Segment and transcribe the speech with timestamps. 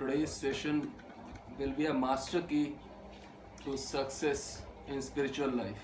[0.00, 0.90] today's session
[1.58, 2.74] will be a master key
[3.62, 5.82] to success in spiritual life.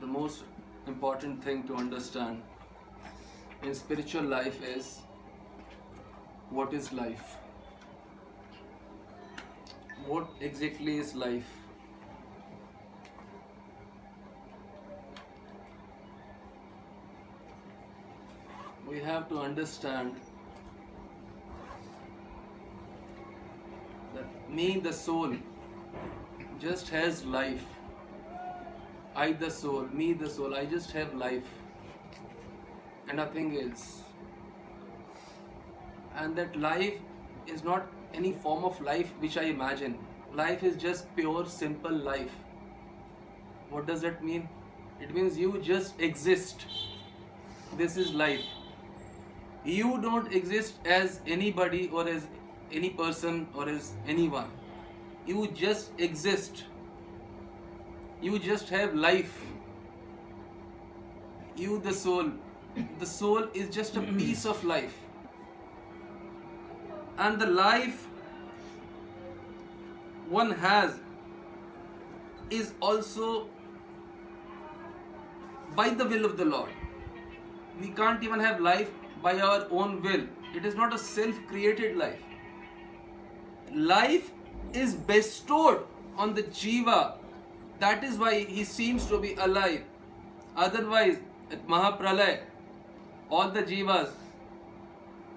[0.00, 0.42] The most
[0.86, 2.42] important thing to understand
[3.62, 4.98] in spiritual life is
[6.50, 7.36] what is life?
[10.06, 11.56] What exactly is life?
[18.86, 20.14] We have to understand
[24.14, 25.34] that me, the soul,
[26.60, 27.64] just has life.
[29.16, 31.44] I, the soul, me, the soul, I just have life
[33.08, 34.02] and nothing else.
[36.16, 36.94] And that life
[37.46, 39.98] is not any form of life which I imagine.
[40.34, 42.30] Life is just pure, simple life.
[43.70, 44.48] What does that mean?
[45.00, 46.66] It means you just exist.
[47.76, 48.44] This is life.
[49.64, 52.26] You don't exist as anybody or as
[52.72, 54.50] any person or as anyone.
[55.26, 56.64] You just exist.
[58.20, 59.40] You just have life.
[61.56, 62.32] You, the soul,
[62.98, 64.98] the soul is just a piece of life.
[67.18, 68.06] And the life
[70.28, 70.98] one has
[72.50, 73.48] is also
[75.76, 76.70] by the will of the Lord.
[77.80, 78.90] We can't even have life
[79.22, 80.26] by our own will.
[80.54, 82.20] It is not a self created life.
[83.74, 84.30] Life
[84.74, 85.84] is bestowed
[86.16, 87.14] on the Jiva.
[87.78, 89.82] That is why he seems to be alive.
[90.56, 91.18] Otherwise,
[91.50, 92.40] at Mahapralaya,
[93.30, 94.10] all the Jivas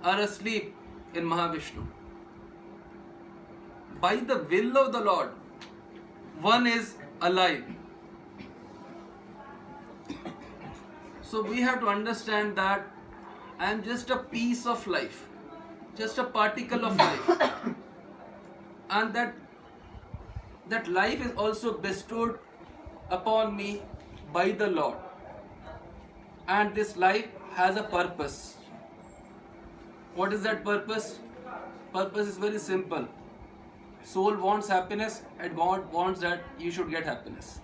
[0.04, 0.76] are asleep
[1.14, 1.86] in Mahavishnu.
[4.02, 5.30] By the will of the Lord,
[6.42, 7.64] one is alive.
[11.22, 12.86] So we have to understand that
[13.58, 15.28] I am just a piece of life,
[15.98, 17.75] just a particle of life,
[19.00, 19.36] and that
[20.74, 22.40] that life is also bestowed
[23.18, 23.70] upon me
[24.38, 24.96] by the Lord,
[26.48, 27.28] and this life
[27.60, 28.40] has a purpose.
[30.16, 31.20] What is that purpose?
[31.94, 33.08] Purpose is very simple.
[34.04, 37.60] Soul wants happiness, and God wants that you should get happiness.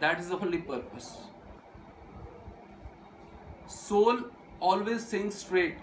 [0.00, 1.12] That is the only purpose
[3.72, 4.18] soul
[4.70, 5.76] always thinks straight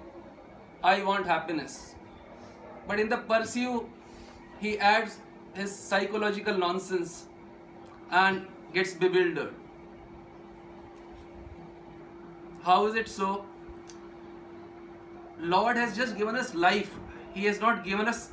[0.84, 1.96] i want happiness
[2.88, 3.99] but in the pursuit
[4.60, 5.18] he adds
[5.54, 7.26] his psychological nonsense
[8.12, 9.54] and gets bewildered.
[12.64, 13.46] How is it so?
[15.40, 16.94] Lord has just given us life.
[17.34, 18.32] He has not given us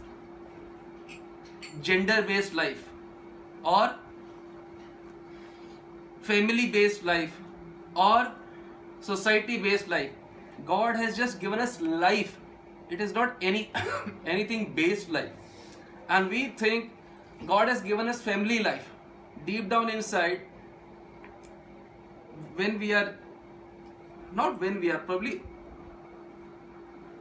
[1.82, 2.88] gender based life
[3.62, 3.94] or
[6.22, 7.38] family based life
[7.94, 8.32] or
[9.00, 10.10] society based life.
[10.64, 12.38] God has just given us life.
[12.90, 13.70] It is not any
[14.26, 15.30] anything based life
[16.08, 16.92] and we think
[17.46, 18.90] god has given us family life.
[19.46, 20.40] Deep down inside
[22.56, 23.14] when we are
[24.32, 25.42] not when we are probably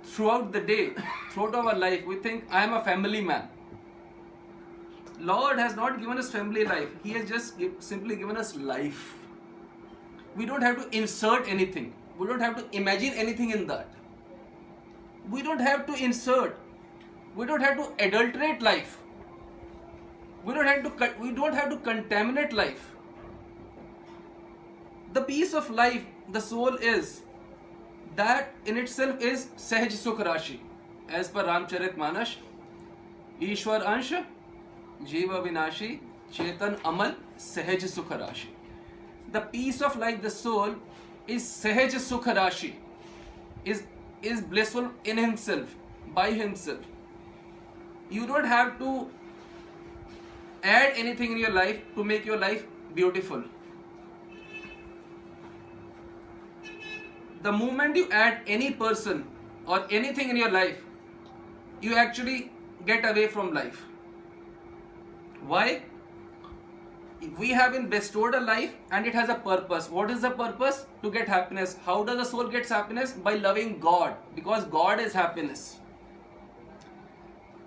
[0.03, 0.93] throughout the day
[1.31, 3.49] throughout our life we think i am a family man.
[5.19, 6.89] Lord has not given us family life.
[7.01, 9.15] He has just give, simply given us life.
[10.35, 11.93] We don't have to insert anything.
[12.17, 13.87] We don't have to imagine anything in that.
[15.29, 16.57] We don't have to insert
[17.36, 18.98] we don't have to adulterate life
[20.44, 22.86] we don't have to we don't have to contaminate life
[25.18, 26.04] the piece of life
[26.38, 27.22] the soul is
[28.16, 30.60] that in itself is sahaj sukh rashi
[31.22, 32.38] as per ramcharit manas
[33.42, 34.12] ईश्वर अंश
[35.10, 35.88] जीव विनाशी
[36.32, 38.48] चेतन अमल सहज सुख राशि
[39.32, 40.74] the peace of life, the soul,
[41.26, 42.74] is Sahaj Sukha Rashi,
[43.64, 43.84] is,
[44.22, 45.74] is blissful in himself,
[46.14, 46.80] by himself.
[48.09, 49.09] you don't have to
[50.63, 53.43] add anything in your life to make your life beautiful.
[57.41, 59.25] The moment you add any person
[59.67, 60.81] or anything in your life,
[61.81, 62.51] you actually
[62.85, 63.85] get away from life.
[65.45, 65.83] Why?
[67.37, 69.89] we have been bestowed a life and it has a purpose.
[69.89, 70.85] What is the purpose?
[71.01, 71.77] To get happiness.
[71.85, 73.11] How does the soul gets happiness?
[73.11, 75.79] By loving God because God is happiness.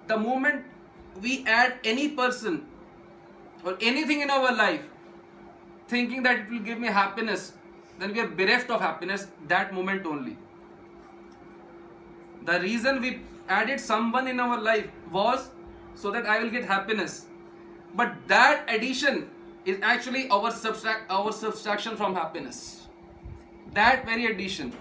[0.08, 0.64] The moment
[1.22, 2.66] we add any person
[3.64, 4.82] or anything in our life
[5.88, 7.52] thinking that it will give me happiness,
[7.98, 10.36] then we are bereft of happiness that moment only.
[12.44, 15.50] The reason we added someone in our life was
[15.94, 17.26] so that I will get happiness.
[17.94, 19.30] But that addition
[19.64, 22.60] is actually our subtract our subtraction from happiness
[23.74, 24.72] that very addition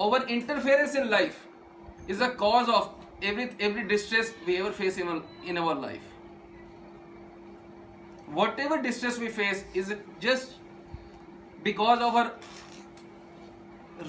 [0.00, 1.46] our interference in life
[2.08, 2.88] is a cause of
[3.22, 6.08] every every distress we ever face in our, in our life.
[8.26, 10.54] Whatever distress we face is just
[11.62, 12.32] because of our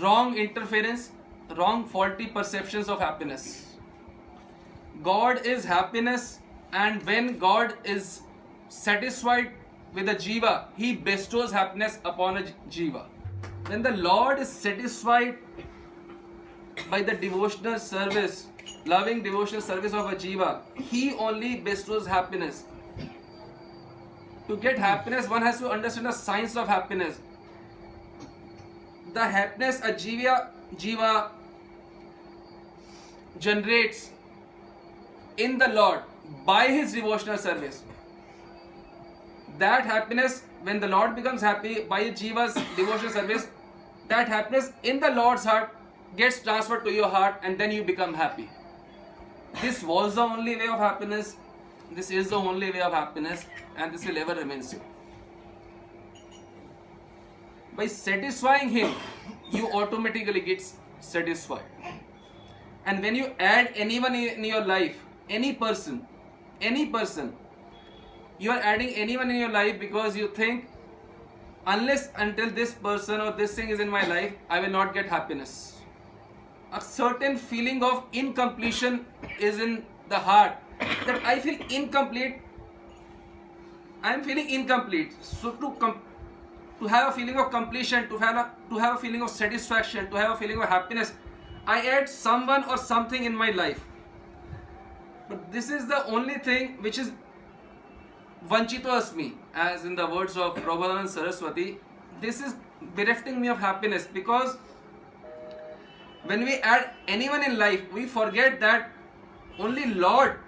[0.02, 1.12] wrong interference,
[1.58, 3.76] wrong faulty perceptions of happiness.
[5.02, 6.40] God is happiness,
[6.72, 8.22] and when God is
[8.70, 9.52] satisfied
[9.94, 13.06] with a jiva, He bestows happiness upon a jiva.
[13.68, 15.38] When the Lord is satisfied
[16.90, 18.48] by the devotional service,
[18.86, 22.66] loving devotional service of a jiva, He only bestows happiness.
[24.48, 27.20] To get happiness, one has to understand the science of happiness.
[29.14, 31.30] The happiness a jiva, jiva
[33.40, 34.12] generates
[35.38, 36.02] in the Lord
[36.46, 37.84] by his devotional service.
[39.60, 43.48] That happiness, when the Lord becomes happy by a jiva's devotional service,
[44.08, 45.76] that happiness in the Lord's heart
[46.18, 48.50] gets transferred to your heart and then you become happy.
[49.62, 51.36] This was the only way of happiness.
[51.92, 53.46] This is the only way of happiness
[53.76, 54.78] and this will ever remain so.
[57.76, 58.94] By satisfying him,
[59.52, 60.64] you automatically get
[61.00, 61.64] satisfied.
[62.86, 64.98] And when you add anyone in your life,
[65.30, 66.06] any person,
[66.62, 67.34] any person,
[68.38, 70.70] you are adding anyone in your life because you think
[71.66, 75.08] unless until this person or this thing is in my life, I will not get
[75.08, 75.73] happiness.
[76.74, 79.06] A certain feeling of incompletion
[79.40, 80.58] is in the heart
[81.06, 82.42] that I feel incomplete.
[84.02, 85.14] I am feeling incomplete.
[85.22, 86.02] So to com-
[86.80, 90.10] to have a feeling of completion, to have a, to have a feeling of satisfaction,
[90.10, 91.14] to have a feeling of happiness,
[91.68, 93.86] I add someone or something in my life.
[95.30, 97.12] But this is the only thing which is
[98.50, 101.78] vanchito asmi, as in the words of Prabhupada Saraswati.
[102.20, 102.56] This is
[102.96, 104.58] berefting me of happiness because
[106.26, 108.92] when we add anyone in life, we forget that
[109.60, 110.40] only Lord,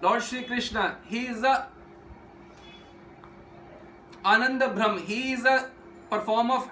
[0.00, 1.68] Lord Shri Krishna, He is a
[4.24, 5.70] Ananda Brahm, He is a
[6.10, 6.68] perform of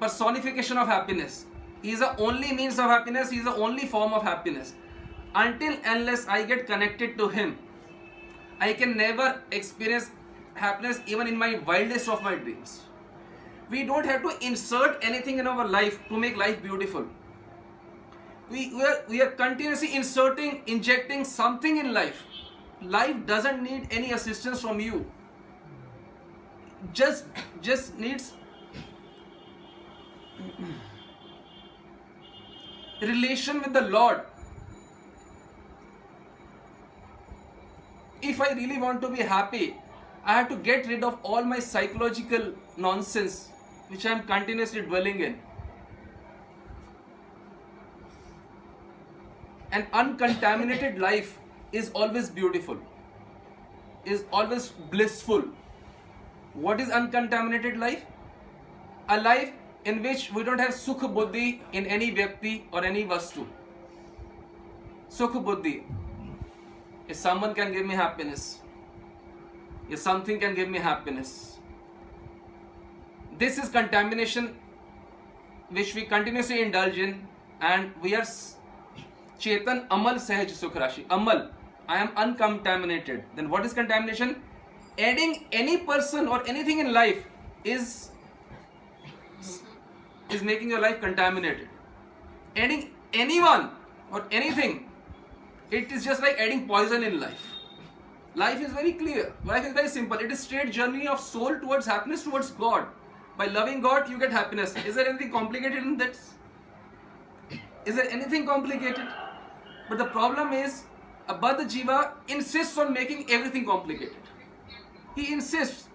[0.00, 1.46] personification of happiness.
[1.82, 4.74] He is the only means of happiness, He is the only form of happiness.
[5.34, 7.58] Until unless I get connected to Him,
[8.60, 10.10] I can never experience
[10.54, 12.82] happiness even in my wildest of my dreams.
[13.70, 17.06] We don't have to insert anything in our life to make life beautiful.
[18.50, 22.24] We, we, are, we are continuously inserting, injecting something in life.
[22.80, 25.04] Life doesn't need any assistance from you.
[26.92, 27.24] Just
[27.60, 28.32] just needs
[33.02, 34.20] relation with the Lord.
[38.22, 39.76] If I really want to be happy,
[40.24, 43.48] I have to get rid of all my psychological nonsense
[43.88, 45.38] which I am continuously dwelling in.
[49.70, 51.38] An uncontaminated life
[51.72, 52.78] is always beautiful,
[54.04, 55.42] is always blissful.
[56.54, 58.04] What is uncontaminated life?
[59.08, 59.52] A life
[59.84, 63.46] in which we don't have sukh buddhi in any vyakti or any vastu.
[65.10, 65.84] Sukh buddhi.
[67.06, 68.60] If someone can give me happiness,
[69.90, 71.58] if something can give me happiness,
[73.38, 74.56] this is contamination
[75.70, 77.26] which we continuously indulge in,
[77.60, 78.24] and we are
[79.38, 81.04] chetan amal sahaj sukh rashi.
[81.10, 81.48] Amal,
[81.88, 83.24] I am uncontaminated.
[83.36, 84.36] Then what is contamination?
[84.98, 87.24] Adding any person or anything in life
[87.64, 88.10] is
[90.30, 91.68] is making your life contaminated.
[92.56, 93.70] Adding anyone
[94.10, 94.90] or anything,
[95.70, 97.46] it is just like adding poison in life.
[98.34, 99.32] Life is very clear.
[99.44, 100.18] Life is very simple.
[100.18, 102.86] It is straight journey of soul towards happiness, towards God.
[103.36, 104.74] By loving God, you get happiness.
[104.84, 106.18] Is there anything complicated in that?
[107.86, 109.08] Is there anything complicated?
[109.88, 110.84] But the problem is,
[111.28, 114.16] Abad Jiva insists on making everything complicated.
[115.14, 115.88] He insists.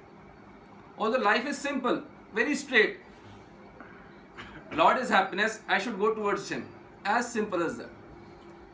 [0.97, 2.97] Although life is simple, very straight.
[4.73, 6.67] Lord is happiness, I should go towards Him.
[7.05, 7.89] As simple as that.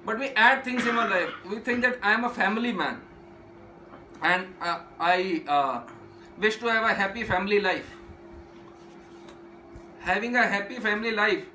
[0.06, 1.30] But we add things in our life.
[1.50, 3.02] We think that I am a family man
[4.22, 5.82] and uh, I uh,
[6.38, 7.90] wish to have a happy family life.
[10.00, 11.46] Having a happy family life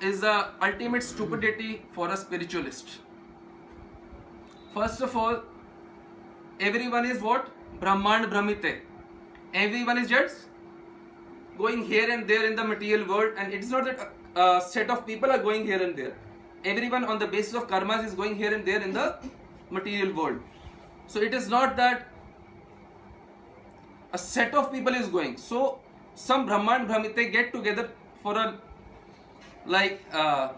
[0.00, 2.98] is the ultimate stupidity for a spiritualist.
[4.74, 5.42] First of all,
[6.58, 7.50] everyone is what?
[7.80, 8.82] Brahman Brahmite.
[9.52, 10.46] Everyone is just
[11.58, 15.06] going here and there in the material world, and it's not that a set of
[15.06, 16.16] people are going here and there.
[16.64, 19.18] Everyone on the basis of karmas is going here and there in the
[19.70, 20.40] material world.
[21.06, 22.06] So it is not that
[24.12, 25.36] a set of people is going.
[25.36, 25.80] So
[26.14, 27.90] some Brahman Brahmite get together
[28.22, 28.58] for a
[29.66, 30.52] like uh,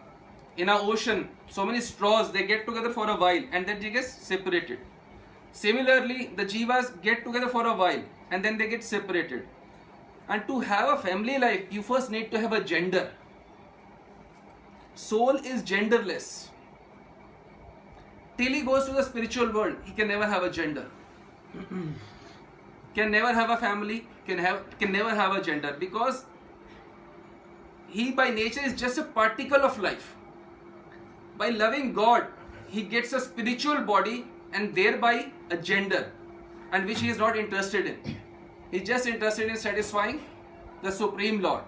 [0.57, 3.91] in a ocean so many straws, they get together for a while and then they
[3.91, 4.79] get separated.
[5.53, 9.47] Similarly, the jivas get together for a while and then they get separated.
[10.31, 13.11] And to have a family life, you first need to have a gender.
[14.95, 16.49] Soul is genderless.
[18.39, 20.87] Till he goes to the spiritual world, he can never have a gender.
[22.95, 26.25] can never have a family, can have can never have a gender because
[27.93, 30.17] he by nature is just a particle of life.
[31.37, 32.27] By loving God,
[32.69, 36.11] he gets a spiritual body and thereby a gender,
[36.73, 38.17] and which he is not interested in.
[38.71, 40.25] He's just interested in satisfying
[40.83, 41.63] the Supreme Lord.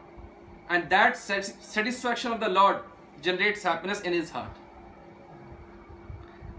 [0.70, 2.78] And that satisfaction of the Lord
[3.20, 4.50] generates happiness in his heart.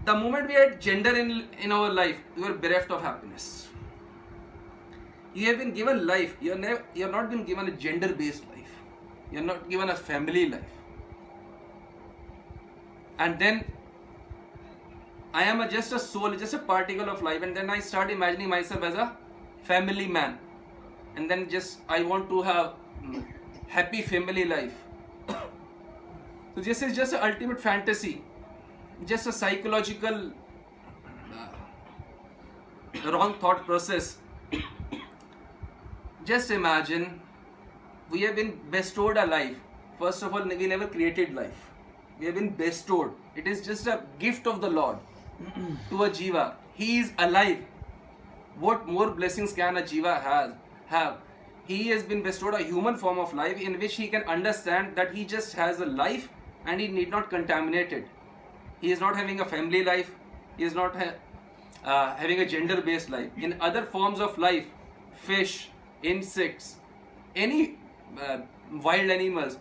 [0.04, 3.66] The moment we add gender in, in our life, you are bereft of happiness.
[5.34, 8.14] You have been given life, you are, never, you have not been given a gender
[8.14, 8.55] based life.
[9.30, 10.62] You are not given a family life.
[13.18, 13.64] And then
[15.32, 18.10] I am a, just a soul, just a particle of life, and then I start
[18.10, 19.16] imagining myself as a
[19.64, 20.38] family man,
[21.16, 22.72] and then just I want to have
[23.68, 24.72] happy family life.
[25.28, 28.22] so this is just an ultimate fantasy,
[29.04, 30.32] just a psychological
[33.04, 34.18] uh, wrong thought process.
[36.24, 37.20] just imagine
[38.10, 39.56] we have been bestowed a life.
[39.98, 41.70] First of all, we never created life.
[42.18, 43.12] We have been bestowed.
[43.34, 44.98] It is just a gift of the Lord
[45.90, 46.54] to a jiva.
[46.74, 47.58] He is alive.
[48.58, 50.52] What more blessings can a jiva has
[50.86, 51.18] have?
[51.66, 55.14] He has been bestowed a human form of life in which he can understand that
[55.14, 56.28] he just has a life
[56.64, 58.06] and he need not contaminate it.
[58.80, 60.14] He is not having a family life.
[60.56, 61.14] He is not ha-
[61.84, 63.30] uh, having a gender-based life.
[63.36, 64.66] In other forms of life,
[65.14, 65.70] fish,
[66.02, 66.76] insects,
[67.34, 67.78] any
[68.20, 68.38] uh,
[68.82, 69.58] wild animals,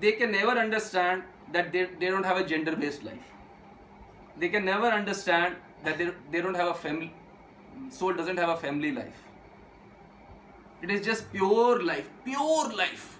[0.00, 1.22] they can never understand
[1.52, 3.32] that they, they don't have a gender-based life.
[4.36, 7.12] They can never understand that they, they don't have a family
[7.90, 9.22] soul doesn't have a family life.
[10.82, 13.18] It is just pure life pure life.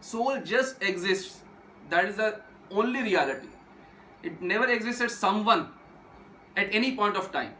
[0.00, 1.42] Soul just exists.
[1.90, 3.48] That is the only reality.
[4.22, 5.68] It never exists at someone
[6.56, 7.54] at any point of time.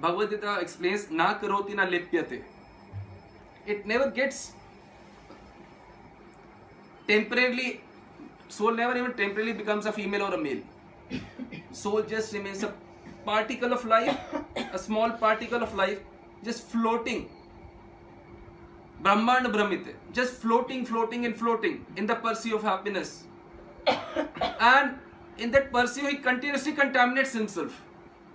[0.00, 2.42] Bhagavad gita explains na karoti na lipyate
[3.66, 4.52] it never gets
[7.08, 7.80] temporarily
[8.48, 10.62] soul never even temporarily becomes a female or a male
[11.72, 12.72] soul just remains a
[13.24, 14.18] particle of life,
[14.72, 16.00] a small particle of life,
[16.44, 17.28] just floating.
[19.00, 23.24] Brahmand Brahmite, just floating, floating, and floating in the pursuit of happiness.
[24.60, 24.98] and
[25.38, 27.82] in that pursuit, he continuously contaminates himself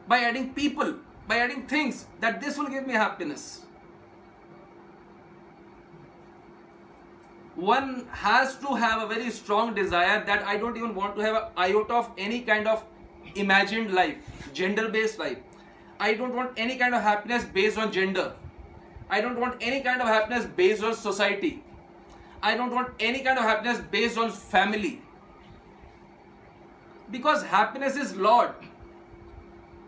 [0.07, 0.95] by adding people,
[1.27, 3.61] by adding things that this will give me happiness.
[7.57, 11.35] One has to have a very strong desire that I don't even want to have
[11.35, 12.83] an iota of any kind of
[13.35, 14.17] imagined life,
[14.53, 15.39] gender based life.
[15.99, 18.33] I don't want any kind of happiness based on gender.
[19.09, 21.63] I don't want any kind of happiness based on society.
[22.43, 25.01] I don't want any kind of happiness based on family.
[27.09, 28.51] Because happiness is Lord.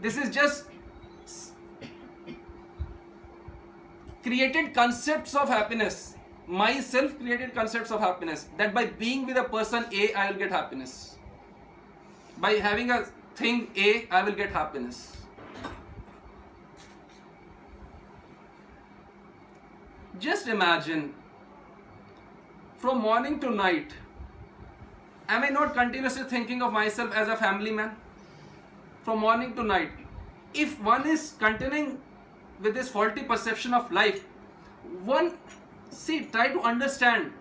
[0.01, 0.65] This is just
[4.23, 6.15] created concepts of happiness
[6.49, 10.39] my self created concepts of happiness that by being with a person A, I will
[10.39, 11.15] get happiness.
[12.39, 15.15] By having a thing A, I will get happiness.
[20.19, 21.13] Just imagine
[22.77, 23.93] from morning to night,
[25.27, 27.95] am I not continuously thinking of myself as a family man?
[29.03, 29.91] From morning to night.
[30.53, 31.99] If one is continuing
[32.59, 34.25] with this faulty perception of life,
[35.05, 35.33] one
[35.89, 37.33] see, try to understand.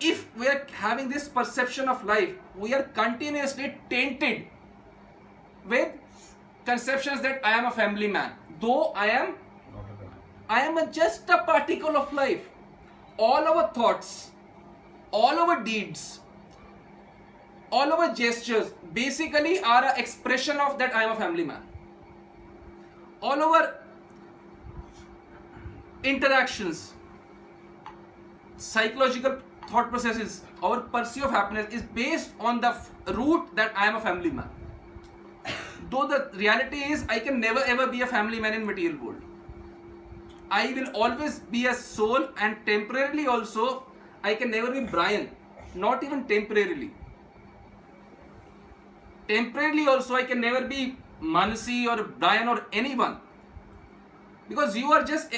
[0.00, 4.46] If we are having this perception of life, we are continuously tainted
[5.66, 5.88] with
[6.64, 8.32] conceptions that I am a family man.
[8.60, 9.34] Though I am,
[10.48, 12.48] I am a, just a particle of life.
[13.16, 14.30] All our thoughts,
[15.10, 16.20] all our deeds,
[17.70, 21.62] all our gestures basically are an expression of that I am a family man.
[23.20, 23.74] All our
[26.02, 26.94] interactions,
[28.56, 29.38] psychological
[29.68, 33.96] thought processes, our pursuit of happiness is based on the f- root that I am
[33.96, 34.48] a family man.
[35.90, 39.22] Though the reality is, I can never ever be a family man in material world.
[40.50, 43.84] I will always be a soul, and temporarily also,
[44.24, 45.30] I can never be Brian,
[45.74, 46.90] not even temporarily.
[49.28, 53.18] Temporarily also, I can never be Manasi or Brian or anyone
[54.48, 55.34] because you are just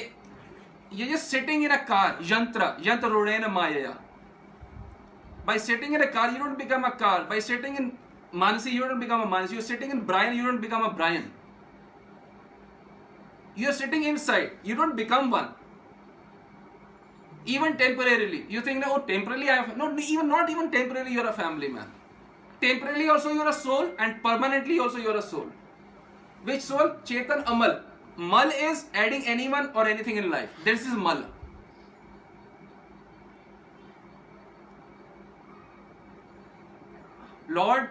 [0.91, 3.93] you're just sitting in a car, yantra, yantra rodena maya.
[5.45, 7.25] By sitting in a car, you don't become a car.
[7.25, 7.97] By sitting in
[8.33, 9.53] Manasi, you don't become a Manasi.
[9.53, 11.31] You're sitting in Brian, you don't become a Brian.
[13.55, 15.49] You're sitting inside, you don't become one.
[17.45, 18.45] Even temporarily.
[18.49, 21.87] You think, oh, temporarily I have not even not even temporarily you're a family man.
[22.61, 25.47] Temporarily also you're a soul, and permanently also you're a soul.
[26.43, 26.91] Which soul?
[27.03, 27.81] Chetan Amal.
[28.17, 30.49] Mal is adding anyone or anything in life.
[30.63, 31.25] This is Mal.
[37.49, 37.89] Lord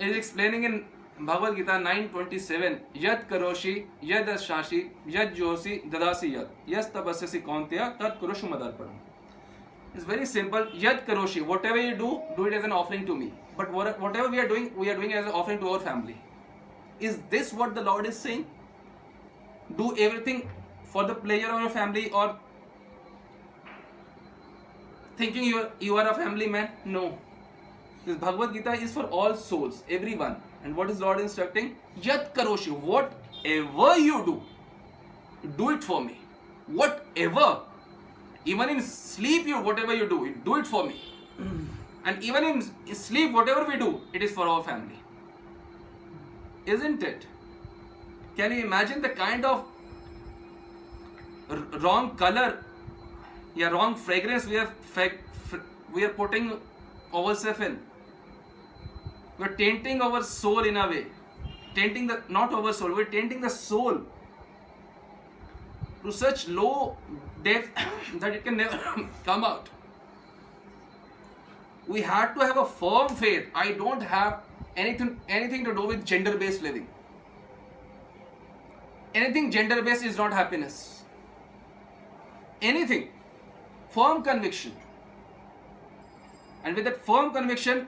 [0.00, 0.84] is explaining in
[1.20, 6.48] Bhagavad Gita 9.27 Yad karoshi, yad shashi, yad josi, dadasi yad.
[6.66, 8.96] Yas tapasyasi kauntya, tat kurushu madarpanam.
[9.94, 10.66] It's very simple.
[10.74, 13.32] Yad karoshi, whatever you do, do it as an offering to me.
[13.56, 16.20] But whatever we are doing, we are doing as an offering to our family.
[16.98, 18.46] Is this what the Lord is saying?
[19.76, 20.48] Do everything
[20.84, 22.36] for the pleasure of your family or
[25.16, 26.70] thinking you are, you are a family man?
[26.84, 27.18] No.
[28.06, 30.36] This Bhagavad Gita is for all souls, everyone.
[30.62, 31.76] And what is Lord instructing?
[32.02, 34.42] Yat karoshi, whatever you do,
[35.56, 36.18] do it for me.
[36.66, 37.60] Whatever.
[38.44, 41.00] Even in sleep, you whatever you do, do it for me.
[42.04, 44.98] And even in sleep, whatever we do, it is for our family.
[46.66, 47.26] Isn't it?
[48.36, 49.64] Can you imagine the kind of
[51.80, 52.64] wrong color,
[53.54, 54.72] yeah, wrong fragrance we are
[55.92, 56.60] we are putting
[57.14, 57.78] ourselves in?
[59.38, 61.06] We're tainting our soul in a way.
[61.76, 64.00] Tainting the not our soul, we're tainting the soul
[66.02, 66.96] to such low
[67.44, 67.68] depth
[68.20, 68.80] that it can never
[69.24, 69.68] come out.
[71.86, 73.48] We had to have a firm faith.
[73.54, 74.42] I don't have
[74.76, 76.88] anything anything to do with gender-based living.
[79.14, 81.02] Anything gender-based is not happiness.
[82.60, 83.10] Anything.
[83.90, 84.72] Firm conviction.
[86.64, 87.86] And with that firm conviction,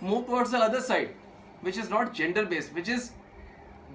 [0.00, 1.14] move towards the other side,
[1.62, 3.12] which is not gender based, which is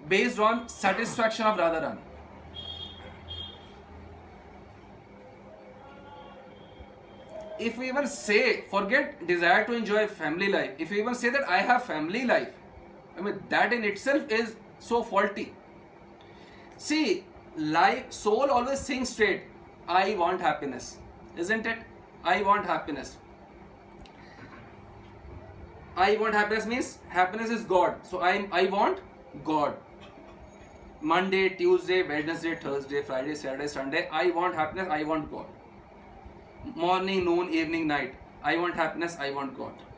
[0.08, 1.98] based on satisfaction of Radharani.
[7.60, 11.48] If we even say, forget desire to enjoy family life, if we even say that
[11.48, 12.50] I have family life,
[13.18, 15.54] I mean, that in itself is so faulty.
[16.84, 17.24] See,
[17.56, 19.44] life, soul always thinks straight.
[19.88, 20.98] I want happiness,
[21.38, 21.78] isn't it?
[22.26, 23.16] I want happiness.
[25.96, 28.04] I want happiness means happiness is God.
[28.10, 29.00] So I I want
[29.52, 29.78] God.
[31.14, 34.04] Monday, Tuesday, Wednesday, Thursday, Friday, Saturday, Sunday.
[34.24, 34.94] I want happiness.
[35.00, 36.76] I want God.
[36.84, 38.22] Morning, noon, evening, night.
[38.54, 39.20] I want happiness.
[39.30, 39.90] I want God.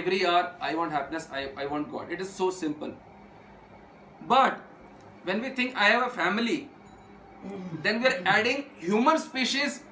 [0.00, 1.28] Every hour, I want happiness.
[1.42, 2.18] I, I want God.
[2.18, 2.98] It is so simple.
[4.34, 4.66] But
[5.24, 6.68] when we think I have a family,
[7.82, 9.82] then we are adding human species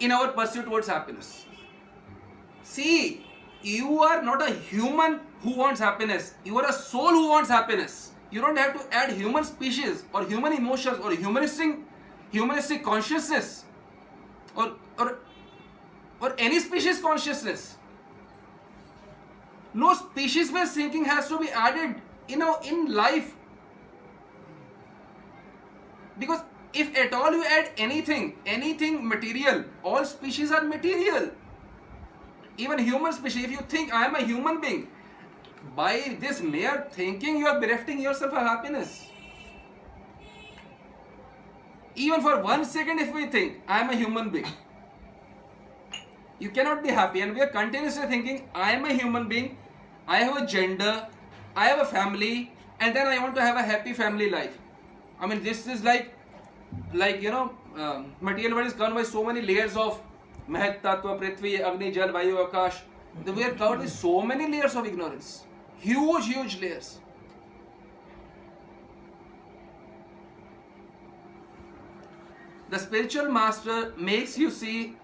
[0.00, 1.46] in our pursuit towards happiness.
[2.62, 3.26] See,
[3.62, 6.34] you are not a human who wants happiness.
[6.44, 8.12] You are a soul who wants happiness.
[8.30, 11.76] You don't have to add human species or human emotions or humanistic
[12.30, 13.64] humanistic consciousness
[14.56, 15.18] or or
[16.20, 17.76] or any species consciousness.
[19.72, 23.34] No species-based thinking has to be added you know in life.
[26.18, 31.30] Because if at all you add anything, anything material, all species are material
[32.56, 34.88] even human species, if you think I am a human being,
[35.76, 39.06] by this mere thinking, you are berefting yourself of happiness.
[41.96, 44.46] Even for one second, if we think I am a human being,
[46.38, 47.20] you cannot be happy.
[47.20, 49.56] And we are continuously thinking I am a human being,
[50.06, 51.06] I have a gender,
[51.56, 54.58] I have a family, and then I want to have a happy family life.
[55.20, 56.12] I mean, this is like,
[56.92, 60.00] like you know, um, material world is covered by so many layers of
[60.48, 62.80] Mahat, Tattva, Prithvi, Agni, Jal, Vayu, Akash.
[63.24, 65.44] We are covered with so many layers of ignorance.
[65.78, 66.98] Huge, huge layers.
[72.70, 74.96] The spiritual master makes you see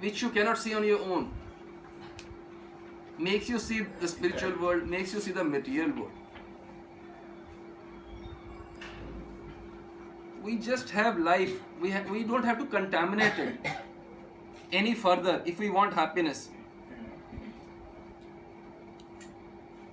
[0.00, 1.32] which you cannot see on your own.
[3.18, 6.15] Makes you see the spiritual world, makes you see the material world.
[10.46, 11.54] We just have life
[11.84, 13.70] we ha- we don't have to contaminate it
[14.80, 16.50] any further if we want happiness.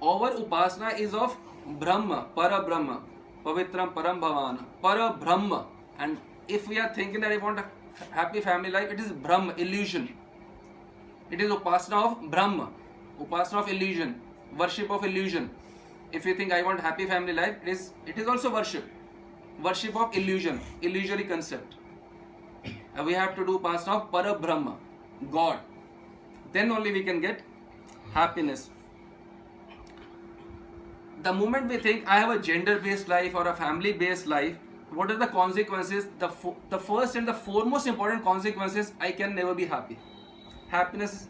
[0.01, 1.35] Our upasana is of
[1.79, 3.01] Brahma, Para Brahma,
[3.45, 5.65] Pavitram Param Bhavan, Para Brahma.
[5.97, 7.65] And if we are thinking that I want a
[8.11, 10.09] happy family life, it is Bhrama, illusion.
[11.31, 12.69] It is upasana of Bhrama,
[13.19, 14.19] upasana of illusion,
[14.57, 15.49] worship of illusion.
[16.11, 18.83] If you think I want happy family life, it is it is also worship,
[19.61, 21.75] worship of illusion, illusory concept.
[23.05, 24.75] we have to do past of Parabrahma,
[25.31, 25.59] God.
[26.51, 27.41] then only we can get
[28.13, 28.69] happiness.
[31.23, 34.57] The moment we think i have a gender based life or a family based life
[34.93, 36.07] what are the consequences?
[36.19, 39.97] The fo- the first and the foremost important consequences i can never be happy.
[40.67, 41.29] Happiness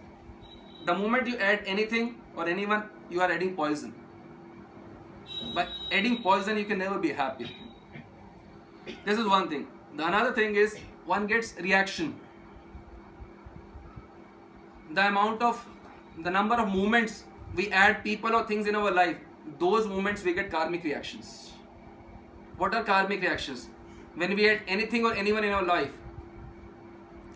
[0.86, 3.94] the moment you add anything or anyone you are adding poison.
[5.56, 7.56] By adding poison you can never be happy
[8.86, 9.68] this is one thing.
[9.96, 12.16] The another thing is one gets reaction.
[14.92, 15.66] The amount of
[16.22, 17.24] the number of moments
[17.56, 19.18] we add people or things in our life
[19.60, 21.52] those moments we get karmic reactions.
[22.58, 23.68] What are karmic reactions?
[24.16, 25.92] When we add anything or anyone in our life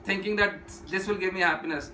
[0.03, 0.53] thinking that
[0.89, 1.91] this will give me happiness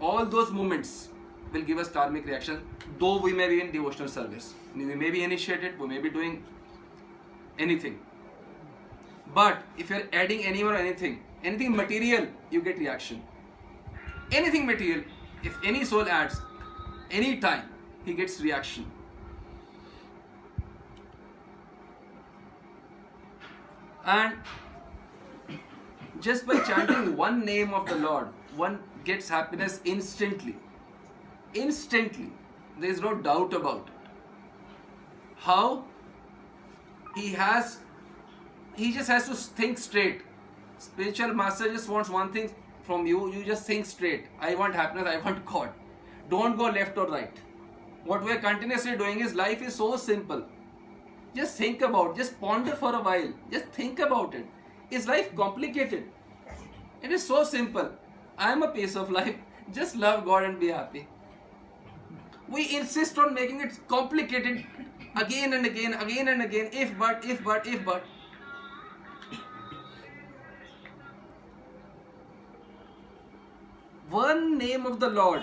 [0.00, 1.08] all those moments
[1.52, 2.60] will give us karmic reaction
[2.98, 4.54] though we may be in devotional service.
[4.74, 6.42] We may be initiated we may be doing
[7.58, 7.98] anything
[9.34, 13.22] but if you're adding anyone or anything anything material you get reaction.
[14.32, 15.04] Anything material
[15.42, 16.40] if any soul adds
[17.10, 17.68] any time
[18.04, 18.90] he gets reaction.
[24.04, 24.34] And
[26.20, 30.56] just by chanting one name of the lord one gets happiness instantly.
[31.54, 32.30] Instantly.
[32.78, 34.00] There is no doubt about it.
[35.36, 35.84] How?
[37.14, 37.78] He has
[38.80, 40.22] he just has to think straight.
[40.78, 42.50] Spiritual master just wants one thing
[42.82, 44.28] from you you just think straight.
[44.48, 45.74] I want happiness i want god.
[46.30, 47.42] Don't go left or right.
[48.04, 50.44] What we're continuously doing is life is so simple.
[51.40, 53.28] Just think about just ponder for a while.
[53.56, 54.46] Just think about it.
[54.90, 56.04] Is life complicated?
[57.02, 57.90] It is so simple.
[58.38, 59.36] I am a piece of life.
[59.74, 61.06] Just love god and be happy.
[62.48, 64.64] We insist on making it complicated
[65.24, 66.70] again and again again and again.
[66.72, 68.08] If but if but if but
[74.10, 75.42] one name of the Lord,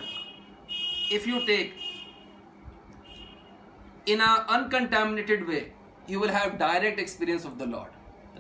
[1.10, 1.74] if you take
[4.06, 5.72] in an uncontaminated way,
[6.08, 7.90] you will have direct experience of the Lord.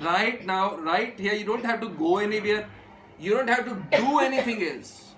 [0.01, 2.69] Right now, right here, you don't have to go anywhere.
[3.19, 5.15] You don't have to do anything else.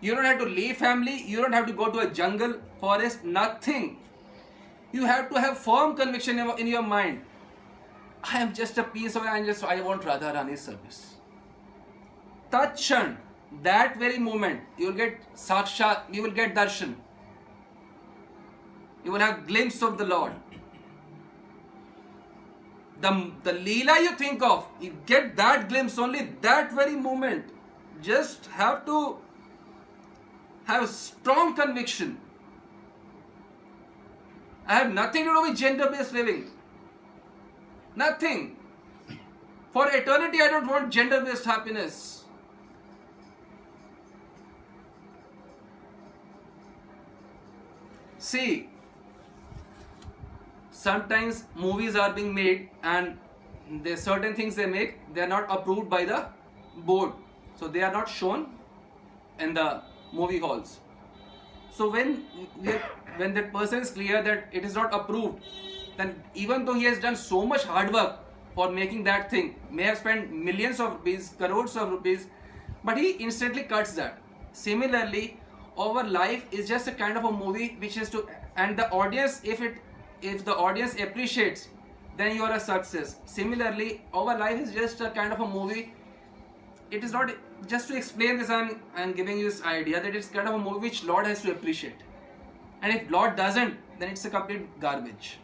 [0.00, 1.22] You don't have to leave family.
[1.22, 3.98] You don't have to go to a jungle, forest, nothing.
[4.92, 7.22] You have to have firm conviction in your mind.
[8.22, 11.14] I am just a piece of I so I want Radha Rani's service.
[12.50, 13.16] Tachan,
[13.62, 16.94] that very moment, you will get sakshat, you will get darshan.
[19.04, 20.32] You will have glimpse of the Lord.
[23.00, 27.46] The, the Leela you think of, you get that glimpse only that very moment.
[28.02, 29.18] Just have to
[30.64, 32.18] have a strong conviction.
[34.66, 36.50] I have nothing to do with gender based living.
[37.96, 38.56] Nothing.
[39.72, 42.17] For eternity, I don't want gender based happiness.
[48.18, 48.68] See,
[50.72, 53.16] sometimes movies are being made and
[53.82, 56.26] there certain things they make they are not approved by the
[56.78, 57.12] board.
[57.56, 58.46] So they are not shown
[59.38, 60.80] in the movie halls.
[61.70, 62.24] So when
[63.16, 65.40] when that person is clear that it is not approved
[65.96, 68.18] then even though he has done so much hard work
[68.54, 72.26] for making that thing may have spent millions of rupees crores of rupees
[72.84, 74.18] but he instantly cuts that.
[74.52, 75.38] Similarly
[75.78, 79.40] our life is just a kind of a movie which is to and the audience
[79.44, 79.76] if it
[80.20, 81.68] if the audience appreciates
[82.16, 83.16] then you are a success.
[83.26, 85.92] Similarly our life is just a kind of a movie.
[86.90, 87.30] It is not
[87.68, 90.58] just to explain this i'm i'm giving you this idea that it's kind of a
[90.58, 92.06] movie which lord has to appreciate.
[92.82, 95.38] And if lord doesn't then it's a complete garbage.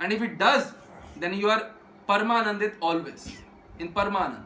[0.00, 0.72] And if it does
[1.18, 1.70] then you are
[2.08, 3.36] parmanandit always.
[3.78, 4.44] In parmanand.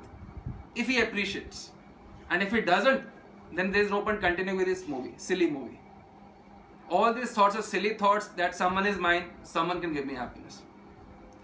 [0.74, 1.70] If he appreciates.
[2.30, 3.02] And if he doesn't
[3.52, 5.78] then there is no point continuing with this movie, silly movie.
[6.88, 10.62] All these thoughts are silly thoughts that someone is mine, someone can give me happiness.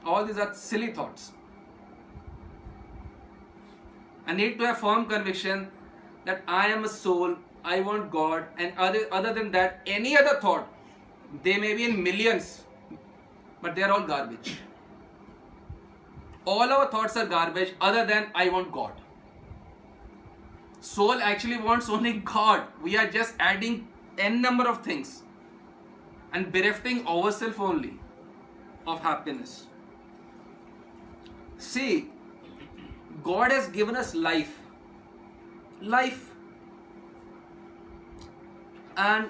[0.05, 1.33] All these are silly thoughts.
[4.27, 5.69] I need to have firm conviction
[6.25, 10.41] that I am a soul, I want God, and other, other than that, any other
[10.41, 10.69] thought,
[11.43, 12.65] they may be in millions,
[13.63, 14.59] but they are all garbage.
[16.45, 18.93] All our thoughts are garbage other than I want God
[20.86, 22.64] soul actually wants only God.
[22.82, 25.24] We are just adding n number of things
[26.34, 28.00] and berefting ourselves only
[28.88, 29.68] of happiness.
[31.58, 32.10] See,
[33.24, 34.58] God has given us life.
[35.82, 36.28] Life.
[38.98, 39.30] And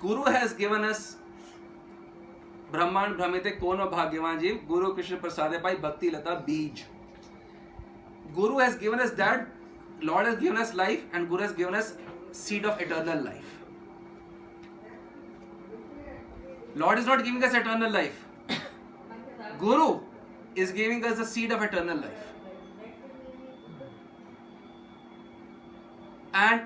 [0.00, 1.16] Guru has given us
[2.72, 6.82] ब्रह्मांड भ्रमित कौन भाग्यवान जीव गुरु Krishna Prasad by Bhakti Lata Beej.
[8.34, 9.46] Guru has given us that
[10.03, 11.93] Lord has given us life and Guru has given us
[12.31, 13.59] seed of eternal life.
[16.75, 18.25] Lord is not giving us eternal life.
[19.59, 19.99] Guru
[20.55, 22.27] is giving us the seed of eternal life.
[26.33, 26.61] And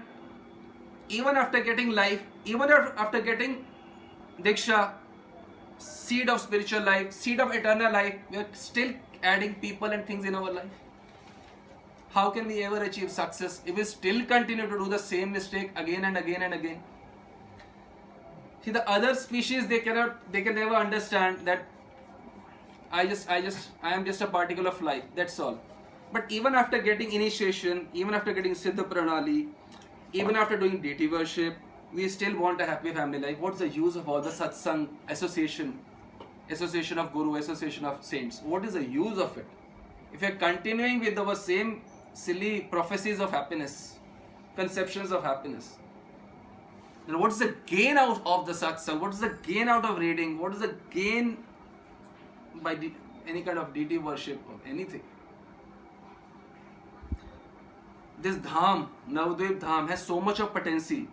[1.09, 3.65] even after getting life, even after getting
[4.41, 4.93] Diksha,
[5.77, 10.25] seed of spiritual life, seed of eternal life, we are still adding people and things
[10.25, 10.86] in our life.
[12.17, 15.69] How can we ever achieve success if we still continue to do the same mistake
[15.75, 16.79] again and again and again?
[18.65, 21.67] See the other species they cannot they can never understand that
[22.91, 25.59] I just I just I am just a particle of life, that's all.
[26.11, 29.49] But even after getting initiation, even after getting Siddha Pranali,
[30.11, 31.59] even after doing deity worship,
[31.93, 33.37] we still want a happy family life.
[33.39, 35.77] What's the use of all the satsang, association,
[36.49, 38.41] association of guru, association of saints?
[38.55, 39.45] What is the use of it?
[40.11, 41.81] If you're continuing with our same
[42.17, 43.99] silly prophecies of happiness,
[44.55, 45.75] conceptions of happiness,
[47.05, 48.99] then what is the gain out of the satsang?
[48.99, 50.39] What is the gain out of reading?
[50.39, 51.37] What is the gain
[52.61, 52.95] by de-
[53.27, 55.03] any kind of deity worship or anything?
[58.19, 61.07] This dham, Navadvip dham, has so much of potency.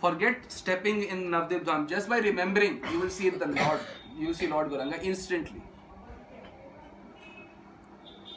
[0.00, 1.88] Forget stepping in Navadvip dham.
[1.88, 3.80] Just by remembering, you will see the Lord.
[4.18, 5.62] You will see Lord Gauranga instantly.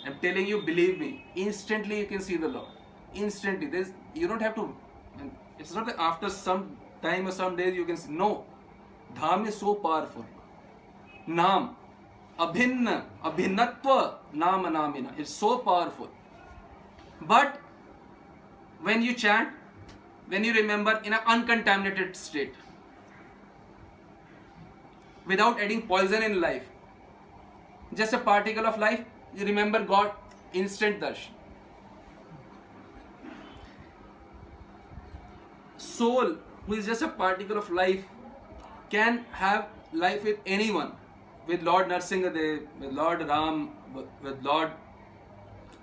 [0.06, 2.68] I'm telling you, believe me, instantly you can see the Lord.
[3.14, 3.68] Instantly.
[3.68, 4.76] There's, you don't have to.
[5.60, 8.12] It's not that after some time or some days you can see.
[8.12, 8.46] No.
[9.16, 10.26] Dham is so powerful.
[11.28, 11.76] Nam.
[12.40, 13.04] Abhinna.
[13.24, 14.16] Abhinnatva.
[14.34, 15.18] Nama namina.
[15.18, 16.10] It's so powerful.
[17.22, 17.60] But
[18.82, 19.50] when you chant,
[20.28, 22.54] when you remember in an uncontaminated state,
[25.26, 26.64] without adding poison in life,
[27.94, 30.12] just a particle of life, remember God,
[30.54, 31.30] instant darshan.
[35.78, 38.04] Soul, who is just a particle of life,
[38.90, 40.92] can have life with anyone,
[41.48, 43.72] with Lord Narsingadev, with Lord Ram,
[44.22, 44.72] with Lord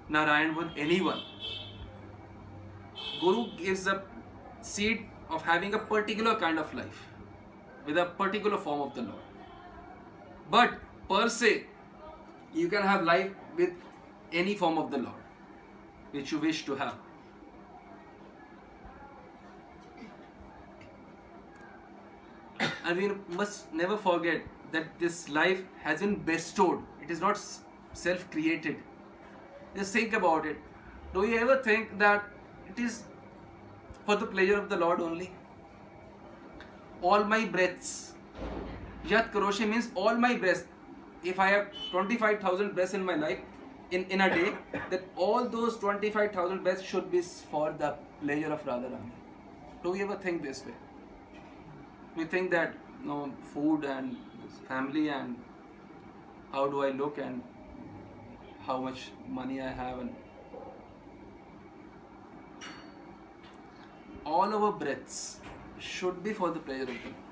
[0.09, 1.21] Narayan, with anyone.
[3.21, 4.03] Guru gives the
[4.63, 7.07] seed of having a particular kind of life
[7.87, 9.23] with a particular form of the Lord.
[10.51, 11.65] But per se,
[12.55, 13.71] you can have life with
[14.33, 15.15] any form of the Lord
[16.13, 16.95] which you wish to have.
[22.85, 27.39] And we must never forget that this life has been bestowed, it is not
[27.93, 28.77] self created.
[29.77, 30.57] Just think about it.
[31.15, 32.25] Do you ever think that
[32.69, 33.03] it is
[34.07, 35.33] for the pleasure of the Lord only?
[37.03, 38.15] All my breaths.
[39.05, 40.65] Yat Karoshe means all my breaths.
[41.23, 43.39] If I have 25,000 breaths in my life,
[43.91, 44.55] in, in a day,
[44.91, 49.11] that all those 25,000 breaths should be for the pleasure of Radharani.
[49.83, 50.75] Do we ever think this way?
[52.17, 54.17] We think that you know, food and
[54.69, 55.37] family and
[56.53, 57.43] how do I look and
[58.67, 60.15] how much money I have and
[64.25, 65.41] all our breaths
[65.79, 67.30] should be for the pleasure of the.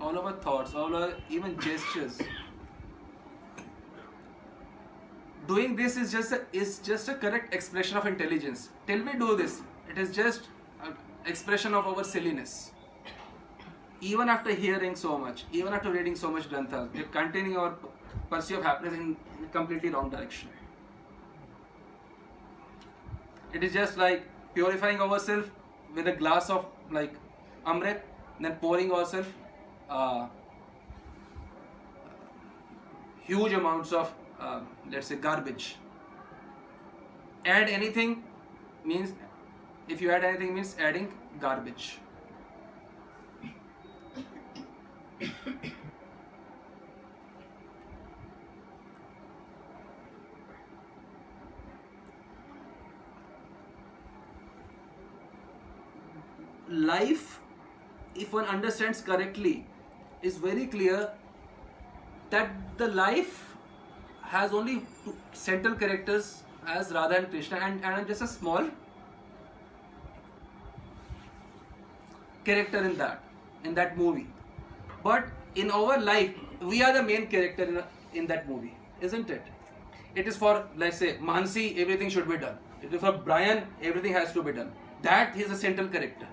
[0.00, 2.18] All our thoughts, all our even gestures.
[5.46, 8.70] Doing this is just a, is just a correct expression of intelligence.
[8.86, 9.60] Till we do this,
[9.90, 10.48] it is just
[10.82, 10.94] an
[11.26, 12.72] expression of our silliness.
[14.00, 17.74] Even after hearing so much, even after reading so much granthas, we are continuing our
[18.30, 19.16] pursuit of happiness in
[19.52, 20.48] completely wrong direction.
[23.52, 24.22] It is just like
[24.54, 25.48] purifying ourselves
[25.94, 27.14] with a glass of like
[27.66, 28.00] amrit,
[28.40, 29.28] then pouring ourselves
[29.90, 30.26] uh,
[33.22, 35.76] huge amounts of uh, let's say garbage.
[37.44, 38.22] Add anything
[38.84, 39.12] means
[39.88, 41.98] if you add anything means adding garbage.
[56.70, 57.40] life,
[58.14, 59.66] if one understands correctly,
[60.22, 61.10] is very clear
[62.30, 63.56] that the life
[64.22, 68.68] has only two central characters as Radha and Krishna, and, and just a small
[72.44, 73.22] character in that
[73.64, 74.26] in that movie.
[75.02, 77.82] But in our life, we are the main character in,
[78.20, 79.42] in that movie, isn't it?
[80.14, 82.58] It is for let's say Mansi, everything should be done.
[82.82, 84.72] It is for Brian, everything has to be done.
[85.02, 86.26] That is a central character.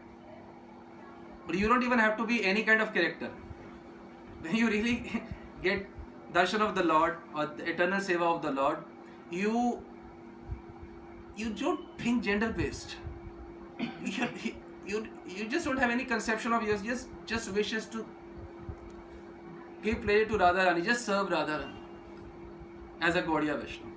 [1.45, 3.30] But you don't even have to be any kind of character.
[4.53, 5.23] You really
[5.62, 5.86] get
[6.33, 8.77] darshan of the Lord or the eternal seva of the Lord,
[9.29, 9.81] you
[11.36, 12.95] you don't think gender based.
[13.79, 14.27] you,
[14.88, 18.05] you, you just don't have any conception of yours, just, just wishes to
[19.83, 21.75] give pleasure to Radha Radharani, just serve Radharani
[23.01, 23.91] as a Gaudiya Vaishnava.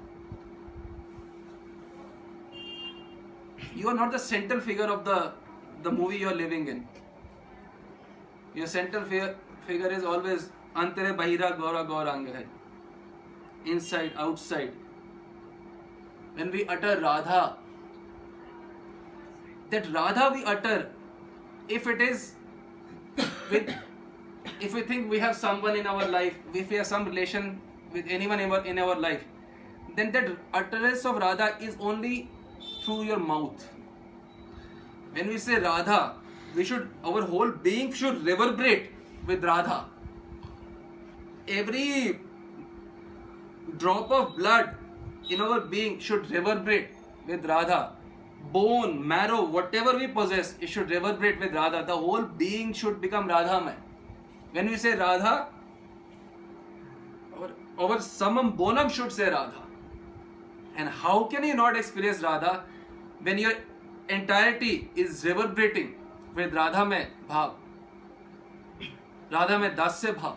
[3.74, 5.32] You are not the central figure of the,
[5.82, 6.86] the movie you are living in.
[8.54, 9.34] Your central fi-
[9.66, 12.44] figure is always अंतरे बहिरा गौरा गौरांग है
[13.80, 14.74] inside outside
[16.36, 17.40] when we utter Radha
[19.72, 20.90] that Radha we utter
[21.70, 22.30] if it is
[23.50, 23.74] with
[24.62, 25.32] if you think we have
[25.64, 27.56] someone in our life if you some relation
[27.94, 29.24] with anyone ever in our life
[29.96, 32.16] then that utterance of Radha is only
[32.84, 33.68] through your mouth
[35.14, 35.98] when we say Radha
[36.54, 38.92] we should our whole being should reverberate
[39.28, 39.78] with Radha
[41.58, 42.12] every
[43.70, 46.92] drop of blood in our being should reverberate
[47.26, 47.78] with Radha
[48.52, 49.36] bone marrow
[49.74, 53.76] whatever we possess it should reverberate with Radha the whole being should become Radha my
[54.54, 55.32] when you say Radha
[57.78, 59.66] और समम Bonham should say Radha
[60.76, 62.52] and how can you not experience Radha
[63.22, 63.64] when your
[64.10, 65.88] entirety is reverberating
[66.36, 67.56] with Radha मै भाव
[69.32, 70.36] Radha mein dasya bhav.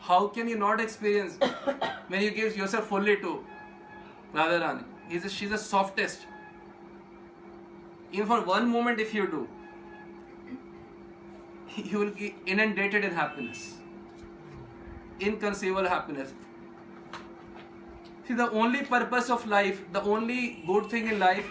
[0.00, 1.38] How can you not experience
[2.08, 3.44] when you give yourself fully to
[4.34, 4.84] Radharani?
[5.08, 6.26] He's a, she's the softest.
[8.10, 9.48] Even for one moment, if you do,
[11.76, 13.74] you will be inundated in happiness,
[15.20, 16.32] inconceivable happiness.
[18.26, 21.46] See, the only purpose of life, the only good thing in life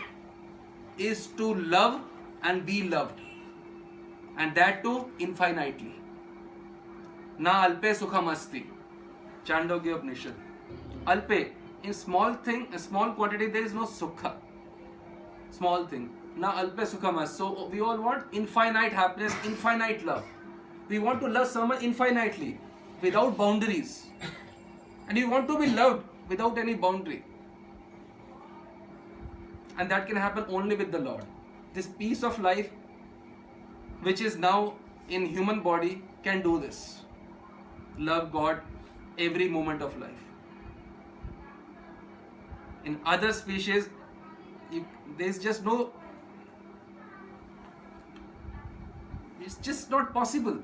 [0.98, 2.02] is to love
[2.44, 3.20] and be loved.
[4.42, 5.96] And that too infinitely.
[7.48, 8.62] Na alpe sukham asti.
[9.46, 10.34] Chandogya Upanishad.
[11.06, 11.52] Alpe,
[11.84, 14.34] in small thing, a small quantity, there is no sukha.
[15.52, 16.10] Small thing.
[16.36, 17.38] Na alpe sukham asti.
[17.38, 20.26] So we all want infinite happiness, infinite love.
[20.90, 22.60] We want to love someone infinitely,
[23.02, 24.08] without boundaries.
[25.08, 27.24] And you want to be loved without any boundary.
[29.78, 31.26] And that can happen only with the Lord.
[31.74, 32.70] This piece of life,
[34.02, 34.74] which is now
[35.10, 37.02] in human body, can do this.
[37.98, 38.62] Love God
[39.18, 40.12] every moment of life.
[42.86, 43.90] In other species,
[44.72, 44.86] you,
[45.18, 45.92] there's just no.
[49.40, 50.60] It's just not possible.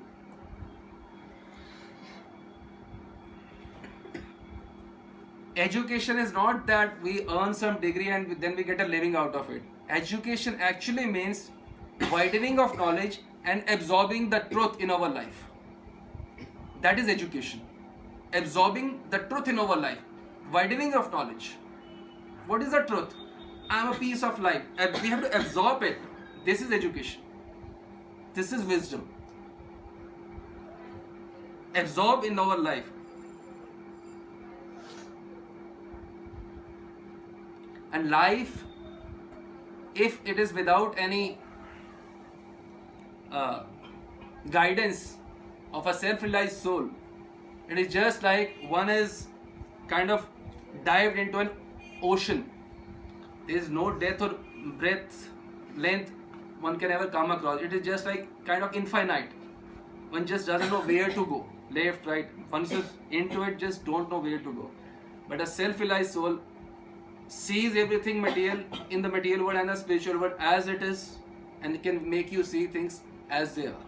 [5.57, 9.35] education is not that we earn some degree and then we get a living out
[9.35, 9.63] of it.
[9.89, 11.49] Education actually means
[12.11, 15.45] widening of knowledge and absorbing the truth in our life.
[16.81, 17.61] That is education.
[18.33, 19.99] Absorbing the truth in our life.
[20.51, 21.51] Widening of knowledge.
[22.45, 23.15] What is the truth?
[23.69, 24.61] I am a piece of life.
[25.01, 25.97] We have to absorb it.
[26.45, 27.21] This is education.
[28.33, 29.07] This is wisdom.
[31.73, 32.91] Absorb in our life.
[37.93, 38.63] And life,
[39.95, 41.37] if it is without any
[43.31, 43.63] uh,
[44.51, 45.17] guidance
[45.73, 46.89] of a self realized soul,
[47.69, 49.27] it is just like one is
[49.87, 50.27] kind of
[50.83, 51.49] dived into an
[52.01, 52.49] ocean.
[53.47, 54.35] There is no depth or
[54.79, 55.29] breadth,
[55.75, 56.11] length
[56.59, 57.61] one can ever come across.
[57.61, 59.29] It is just like kind of infinite.
[60.09, 61.45] One just doesn't know where to go.
[61.69, 62.29] Left, right.
[62.51, 64.71] Once is into it, just don't know where to go.
[65.27, 66.39] But a self realized soul
[67.27, 68.59] sees everything material
[68.89, 71.17] in the material world and the spiritual world as it is
[71.61, 73.85] and can make you see things as they are.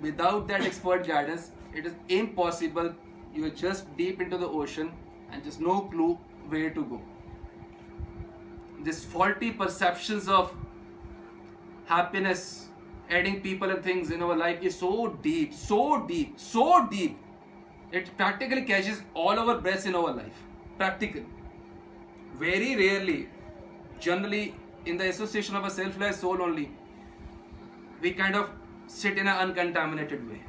[0.00, 2.94] Without that expert guidance, it is impossible.
[3.34, 4.92] You are just deep into the ocean
[5.32, 7.00] and just no clue where to go.
[8.82, 10.52] This faulty perceptions of
[11.86, 12.68] happiness,
[13.10, 17.18] adding people and things in our life is so deep, so deep, so deep.
[17.92, 20.42] It practically catches all our breaths in our life.
[20.76, 21.24] Practically
[22.38, 23.28] very rarely,
[23.98, 26.70] generally in the association of a self-realized soul only,
[28.00, 28.50] we kind of
[28.86, 30.42] sit in an uncontaminated way.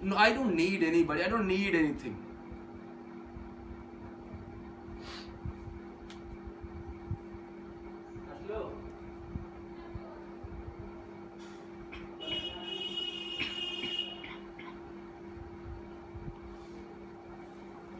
[0.00, 1.22] No, I don't need anybody.
[1.22, 2.16] I don't need anything.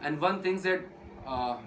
[0.05, 0.81] And one thing that
[1.25, 1.57] uh,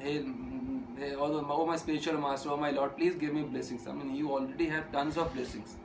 [0.00, 0.57] hey, although
[1.00, 3.86] oh my spiritual master, oh my Lord, please give me blessings.
[3.86, 5.76] I mean, you already have tons of blessings.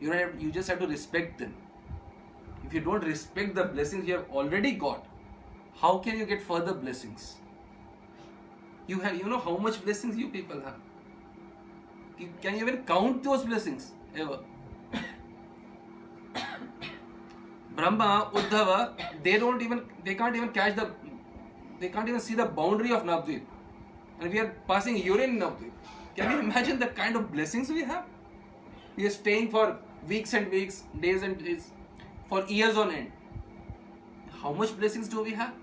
[0.00, 1.54] You have, you just have to respect them.
[2.66, 5.06] If you don't respect the blessings you have already got,
[5.80, 7.36] how can you get further blessings?
[8.86, 10.76] You have, you know how much blessings you people have.
[12.42, 14.40] Can you even count those blessings ever?
[17.76, 18.92] Brahma, Uddhava,
[19.22, 20.90] they don't even, they can't even catch the,
[21.78, 23.42] they can't even see the boundary of Navadvip.
[24.20, 25.70] And we are passing urine in Navadvip.
[26.14, 28.04] Can you imagine the kind of blessings we have?
[28.96, 31.70] We are staying for weeks and weeks, days and days,
[32.28, 33.12] for years on end.
[34.42, 35.54] How much blessings do we have?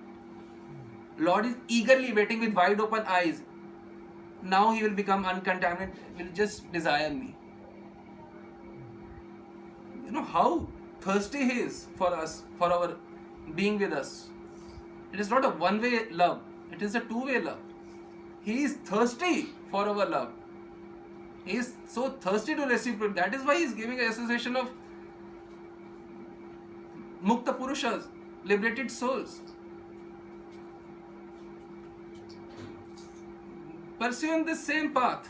[1.20, 3.42] Lord is eagerly waiting with wide open eyes.
[4.42, 7.36] Now he will become uncontaminated, will just desire me.
[10.06, 10.68] You know how
[11.02, 12.96] thirsty he is for us, for our
[13.56, 14.30] being with us.
[15.14, 16.42] It is not a one way love,
[16.72, 17.60] it is a two way love.
[18.48, 20.30] He is thirsty for our love.
[21.44, 23.02] He is so thirsty to receive.
[23.16, 24.70] That is why he is giving an association of
[27.22, 28.06] Mukta Purushas,
[28.46, 29.42] liberated souls.
[34.00, 35.28] Pursuing the same path.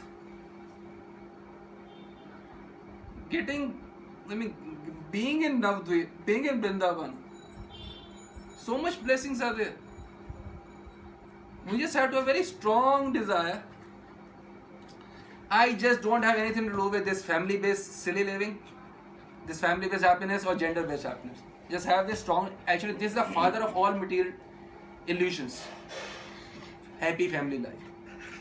[3.31, 3.81] Getting,
[4.29, 4.53] I mean,
[5.09, 7.15] being in Navadvip, being in Vrindavan.
[8.59, 9.73] So much blessings are there.
[11.69, 13.61] We just have to have very strong desire.
[15.49, 18.59] I just don't have anything to do with this family based silly living,
[19.45, 21.39] this family based happiness or gender based happiness.
[21.69, 24.33] Just have this strong, actually, this is the father of all material
[25.07, 25.63] illusions.
[26.99, 27.73] Happy family life.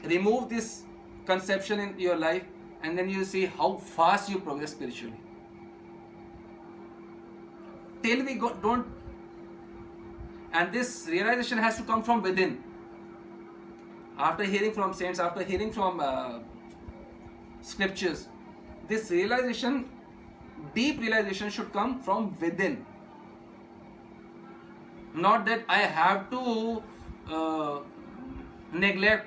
[0.05, 0.83] Remove this
[1.27, 2.45] conception in your life,
[2.83, 5.21] and then you see how fast you progress spiritually.
[8.03, 8.87] Till we go, don't,
[10.53, 12.63] and this realization has to come from within
[14.19, 16.39] after hearing from saints, after hearing from uh,
[17.61, 18.29] scriptures,
[18.89, 19.89] this realization,
[20.75, 22.85] deep realization, should come from within.
[25.15, 26.83] Not that I have to
[27.31, 27.79] uh,
[28.73, 29.27] neglect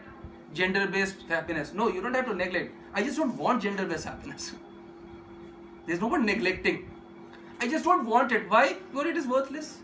[0.54, 1.74] gender based happiness.
[1.74, 2.74] No, you don't have to neglect.
[2.94, 4.54] I just don't want gender based happiness.
[5.86, 6.90] There's no point neglecting.
[7.62, 8.50] I just don't want it.
[8.50, 8.78] Why?
[8.92, 9.80] Because it is worthless.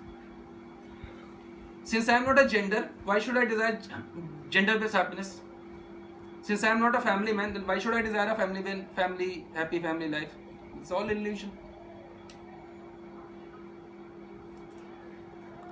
[1.84, 3.80] Since I am not a gender, why should I desire
[4.50, 5.42] gender based happiness?
[6.42, 8.88] Since I am not a family man, then why should I desire a family man,
[8.96, 10.34] family, happy family life?
[10.80, 11.52] It's all illusion.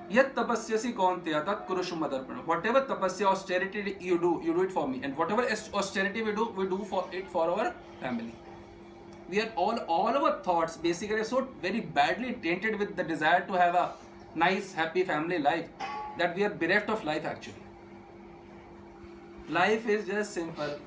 [0.09, 2.45] Yat tapasyasi kaunteya tat kurushu madarpana.
[2.45, 4.99] Whatever tapasya austerity you do, you do it for me.
[5.03, 8.33] And whatever austerity we do, we do for it for our family.
[9.29, 13.53] We are all all our thoughts basically so very badly tainted with the desire to
[13.53, 13.91] have a
[14.35, 15.69] nice, happy family life
[16.17, 17.62] that we are bereft of life actually.
[19.48, 20.78] Life is just simple.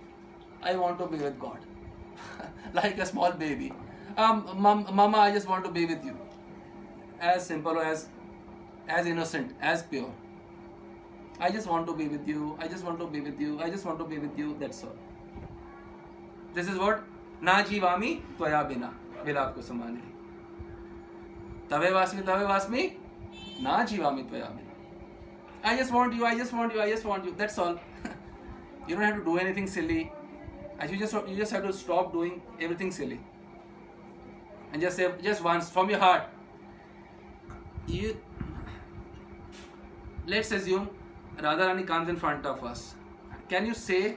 [0.62, 1.60] I want to be with God.
[2.74, 3.74] like a small baby.
[4.18, 6.18] Um, mom, mama, I just want to be with you.
[7.20, 8.10] As simple as
[8.88, 10.12] as innocent, as pure.
[11.40, 12.58] I just want to be with you.
[12.60, 13.60] I just want to be with you.
[13.60, 14.56] I just want to be with you.
[14.60, 14.96] That's all.
[16.54, 17.04] This is what
[17.42, 18.92] na jivami tvaya bina.
[19.26, 20.02] विलाप को समाने
[21.70, 22.84] तवे वास्मी तवे वास्मी
[23.64, 24.72] ना जीवामी tvaya bina.
[25.64, 26.26] I just want you.
[26.26, 26.82] I just want you.
[26.82, 27.34] I just want you.
[27.38, 27.80] That's all.
[28.87, 30.13] you don't have to do anything silly.
[30.79, 33.21] And you just you just have to stop doing everything silly.
[34.73, 36.25] And just say just once from your heart.
[37.87, 38.17] You
[40.27, 40.91] let's assume
[41.39, 42.95] Radharani comes in front of us.
[43.49, 44.17] Can you say,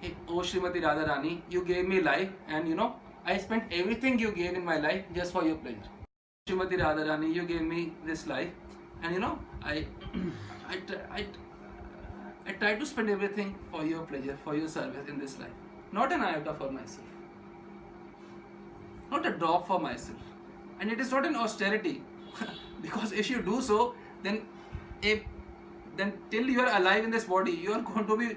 [0.00, 2.94] hey, Oh Srimati Radharani, you gave me life, and you know,
[3.26, 5.90] I spent everything you gave in my life just for your pleasure.
[6.48, 8.50] Srimati Radharani, you gave me this life,
[9.02, 9.86] and you know, I,
[10.68, 10.78] I,
[11.10, 11.26] I,
[12.46, 15.50] I try to spend everything for your pleasure, for your service in this life.
[15.92, 17.06] Not an iota for myself,
[19.10, 20.18] not a drop for myself,
[20.80, 22.02] and it is not an austerity,
[22.82, 24.42] because if you do so, then
[25.02, 25.20] if
[25.96, 28.36] then till you are alive in this body, you are going to be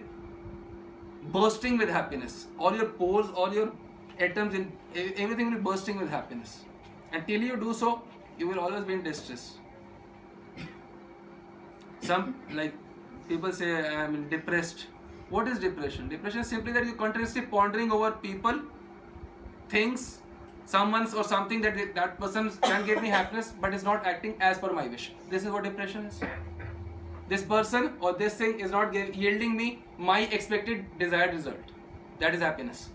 [1.32, 2.48] bursting with happiness.
[2.58, 3.72] All your pores, all your
[4.20, 6.64] atoms, in everything will be bursting with happiness.
[7.12, 8.02] Until you do so,
[8.38, 9.58] you will always be in distress.
[12.02, 12.74] Some like
[13.28, 14.88] people say I'm depressed.
[15.30, 16.10] What is depression?
[16.10, 18.60] Depression is simply that you're continuously pondering over people,
[19.70, 20.20] things,
[20.66, 24.36] someone's or something that they- that person can give me happiness, but is not acting
[24.40, 25.12] as per my wish.
[25.30, 26.22] This is what depression is
[27.30, 29.68] this person or this thing is not yielding me
[29.98, 31.72] my expected desired result.
[32.20, 32.90] That is happiness.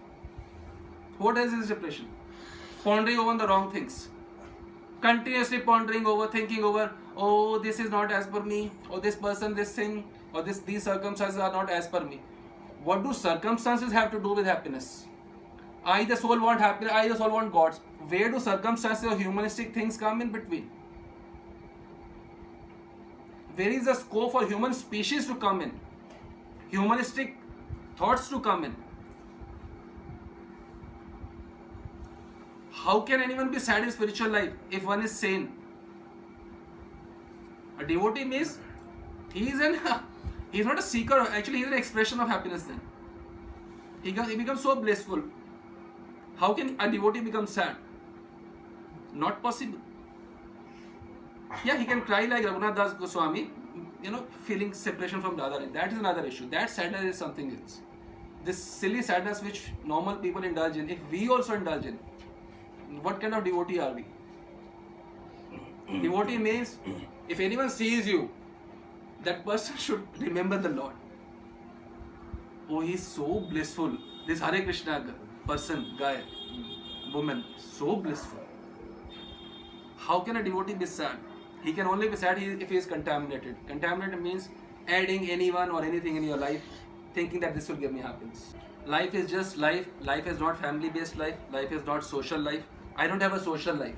[1.18, 2.09] What else is depression?
[2.85, 4.09] Pondering over the wrong things.
[5.01, 9.55] Continuously pondering over, thinking over, oh, this is not as per me, or this person,
[9.55, 10.05] this thing,
[10.39, 12.20] or this these circumstances are not as per me.
[12.89, 14.89] What do circumstances have to do with happiness?
[15.84, 17.78] I the soul want happiness, I the soul want God.
[18.14, 20.70] Where do circumstances or humanistic things come in between?
[23.59, 25.78] where is the scope for human species to come in?
[26.70, 27.36] humanistic
[27.97, 28.76] thoughts to come in.
[32.70, 35.53] How can anyone be sad in spiritual life if one is sane?
[37.78, 38.59] A devotee means
[39.32, 39.80] he is an
[40.53, 41.18] he is not a seeker.
[41.20, 42.62] Actually, he is an expression of happiness.
[42.62, 42.80] Then
[44.03, 45.22] he, he becomes so blissful.
[46.36, 47.76] How can a devotee become sad?
[49.12, 49.78] Not possible.
[51.64, 53.51] Yeah, he can cry like Raghunath Das Goswami,
[54.03, 55.72] you know, feeling separation from Radharani.
[55.72, 56.49] That is another issue.
[56.51, 57.80] That sadness is something else.
[58.44, 61.99] This silly sadness which normal people indulge in, if we also indulge in,
[63.03, 64.05] what kind of devotee are we?
[66.03, 66.76] devotee means
[67.28, 68.30] if anyone sees you,
[69.25, 70.95] that person should remember the Lord.
[72.71, 73.97] Oh, he's so blissful.
[74.27, 75.14] This Hare Krishna
[75.47, 76.21] person, guy,
[77.12, 78.41] woman, so blissful.
[79.97, 81.16] How can a devotee be sad?
[81.62, 83.57] He can only be sad if he is contaminated.
[83.66, 84.49] Contaminated means
[84.87, 86.62] adding anyone or anything in your life,
[87.14, 88.55] thinking that this will give me happiness.
[88.87, 89.87] Life is just life.
[90.01, 91.35] Life is not family based life.
[91.53, 92.62] Life is not social life.
[92.97, 93.95] I don't have a social life.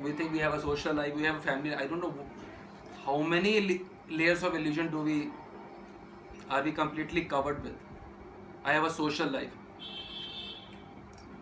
[0.00, 1.74] We think we have a social life, we have a family.
[1.74, 2.14] I don't know
[3.04, 3.56] how many
[4.10, 5.30] layers of illusion do we
[6.48, 7.74] are we completely covered with.
[8.64, 9.50] I have a social life.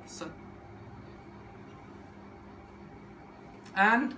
[0.07, 0.31] So,
[3.77, 4.15] and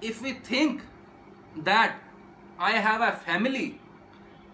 [0.00, 0.82] if we think
[1.56, 1.96] that
[2.58, 3.80] I have a family,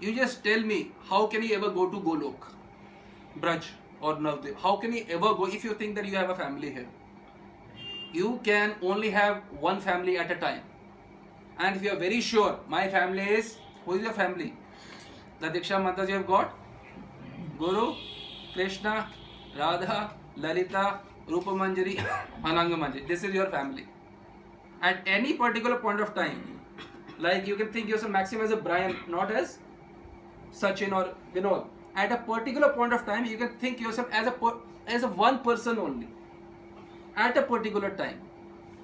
[0.01, 2.49] you just tell me how can you ever go to Golok,
[3.41, 3.65] Braj
[4.01, 4.57] or Navadvip?
[4.57, 6.89] How can you ever go if you think that you have a family here?
[8.13, 10.63] You can only have one family at a time.
[11.59, 14.55] And if you are very sure my family is, who is your family?
[15.41, 16.55] The Diksha mantras you have got?
[17.59, 17.95] Guru,
[18.53, 19.09] Krishna,
[19.59, 22.03] Radha, Lalita, Rupa Manjari.
[23.09, 23.87] This is your family
[24.83, 26.61] at any particular point of time,
[27.19, 29.59] like you can think yourself maximum as a Brian, not as
[30.53, 31.67] Sachin or Vinod.
[31.95, 34.53] At a particular point of time, you can think yourself as a
[34.87, 36.09] as a one person only.
[37.17, 38.21] At a particular time,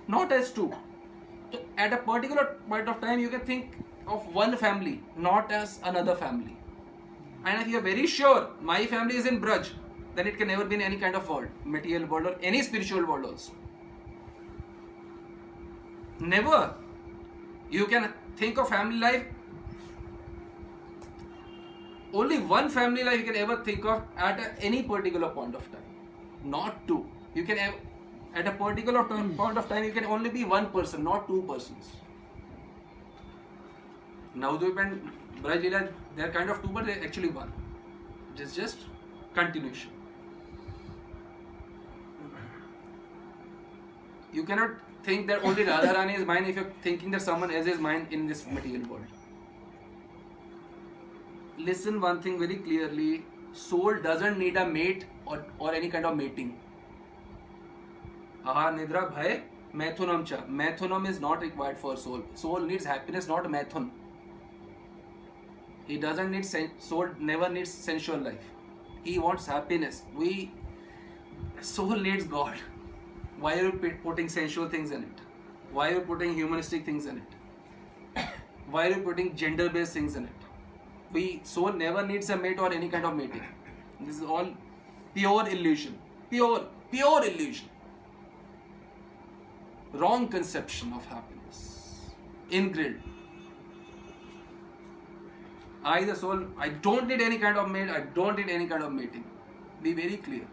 [0.06, 0.72] not as two.
[1.76, 3.76] At a particular point of time, you can think
[4.06, 6.56] of one family, not as another family.
[7.44, 9.70] And if you are very sure my family is in Braj,
[10.14, 13.06] then it can never be in any kind of world, material world or any spiritual
[13.06, 13.52] world also.
[16.18, 16.74] Never.
[17.70, 19.24] You can think of family life.
[22.12, 25.82] Only one family life you can ever think of at any particular point of time.
[26.42, 27.06] Not two.
[27.34, 27.74] You can have,
[28.34, 31.92] at a particular point of time you can only be one person, not two persons.
[34.36, 35.10] Navadvip and
[35.42, 37.52] Brajila, they are kind of two, but they're actually one.
[38.34, 38.78] It is just
[39.34, 39.90] continuation.
[44.32, 44.70] You cannot
[45.02, 48.26] think that only Radharani is mine if you're thinking that someone else is mine in
[48.26, 49.06] this material world.
[51.56, 56.16] Listen one thing very clearly soul doesn't need a mate or, or any kind of
[56.16, 56.58] mating.
[58.44, 59.42] Aha, Nidra Bhai,
[59.74, 60.38] Methunam cha.
[60.42, 62.22] Methunam is not required for soul.
[62.34, 63.90] Soul needs happiness, not methun.
[65.86, 68.44] He doesn't need sen- soul never needs sensual life.
[69.04, 70.02] He wants happiness.
[70.14, 70.50] We
[71.60, 72.56] soul needs God.
[73.40, 75.20] Why are you putting sensual things in it?
[75.72, 78.24] Why are you putting humanistic things in it?
[78.70, 80.30] Why are you putting gender based things in it?
[81.12, 83.42] We soul never needs a mate or any kind of mating.
[84.00, 84.48] This is all
[85.14, 85.98] pure illusion.
[86.30, 87.68] Pure, pure illusion.
[89.92, 92.10] Wrong conception of happiness.
[92.50, 93.02] Ingrained.
[95.84, 98.82] I, the soul, I don't need any kind of mate, I don't need any kind
[98.82, 99.24] of mating.
[99.82, 100.46] Be very clear.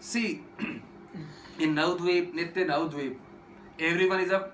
[0.00, 0.42] See,
[1.58, 3.16] in Navadvip, Nitya Navadvip,
[3.78, 4.50] everyone is a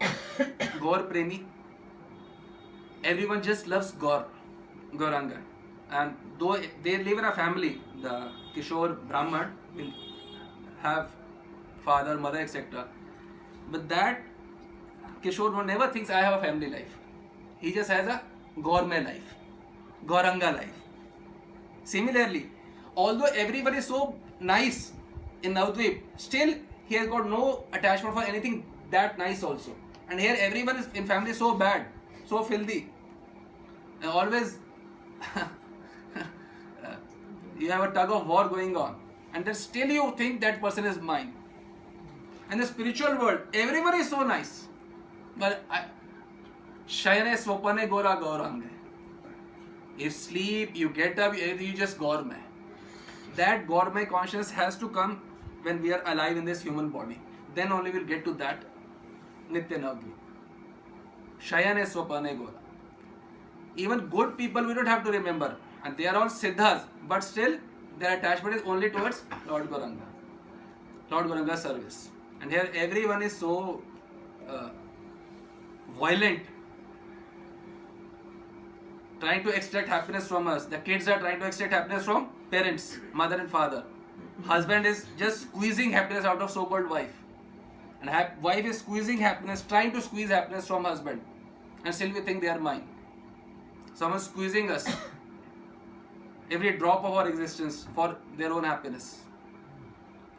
[0.80, 1.44] Gaur Premi.
[3.02, 4.26] Everyone just loves Gaur,
[4.94, 5.38] Gauranga.
[5.90, 9.92] And though they live in a family, the Kishore Brahman will
[10.82, 11.10] have
[11.84, 12.86] father, mother, etc.
[13.70, 14.22] But that
[15.22, 16.96] Kishore never thinks I have a family life.
[17.58, 18.22] He just has a
[18.62, 19.34] gourmet life,
[20.06, 20.76] Gauranga life.
[21.84, 22.50] Similarly,
[22.96, 24.92] although everybody is so nice
[25.42, 26.54] in Navadvip, still
[26.86, 29.76] he has got no attachment for anything that nice also.
[30.08, 31.86] And here everyone is in family so bad,
[32.26, 32.88] so filthy.
[34.04, 34.58] Always
[35.36, 35.46] uh,
[37.58, 38.98] you have a tug of war going on.
[39.32, 41.34] And then still you think that person is mine.
[42.50, 44.66] And the spiritual world, everyone is so nice.
[45.36, 45.84] But I,
[46.88, 48.68] Shayane Swapane Gora Gaurang.
[49.96, 52.36] You sleep, you get up, you just gourmet
[53.36, 55.22] that gourmet consciousness has to come
[55.62, 57.20] when we are alive in this human body.
[57.54, 58.64] Then only we'll get to that
[59.50, 60.16] Nitya Navadvip.
[61.40, 62.52] Shayane Swapane Gora.
[63.76, 65.56] even good people we don't have to remember.
[65.84, 67.58] And they are all Siddhas, but still
[68.00, 70.06] their attachment is only towards Lord Gauranga.
[71.10, 72.08] Lord Gauranga service.
[72.40, 73.82] And here everyone is so
[74.48, 74.70] uh,
[75.98, 76.40] violent,
[79.20, 80.64] trying to extract happiness from us.
[80.64, 83.84] The kids are trying to extract happiness from parents, mother and father.
[84.44, 87.12] Husband is just squeezing happiness out of so-called wife.
[88.00, 91.20] And hap- wife is squeezing happiness, trying to squeeze happiness from husband.
[91.84, 92.88] And still we think they are mine.
[93.94, 94.88] Someone squeezing us.
[96.50, 99.20] Every drop of our existence for their own happiness.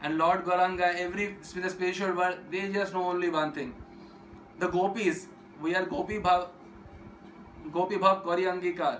[0.03, 3.73] And Lord Gauranga, every the spiritual world, they just know only one thing.
[4.59, 5.27] The gopis,
[5.61, 6.47] we are gopi bhav,
[7.71, 8.99] gopi bhav kari angikar.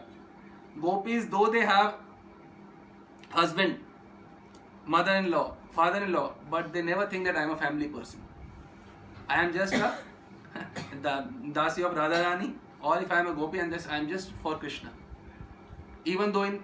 [0.79, 1.95] Gopis, though they have
[3.29, 3.79] husband,
[4.85, 8.21] mother-in-law, father-in-law, but they never think that I am a family person.
[9.27, 9.97] I am just a
[11.01, 14.31] the dasi of Radharani, or if I am a gopi and this, I am just
[14.43, 14.89] for Krishna.
[16.05, 16.61] Even though in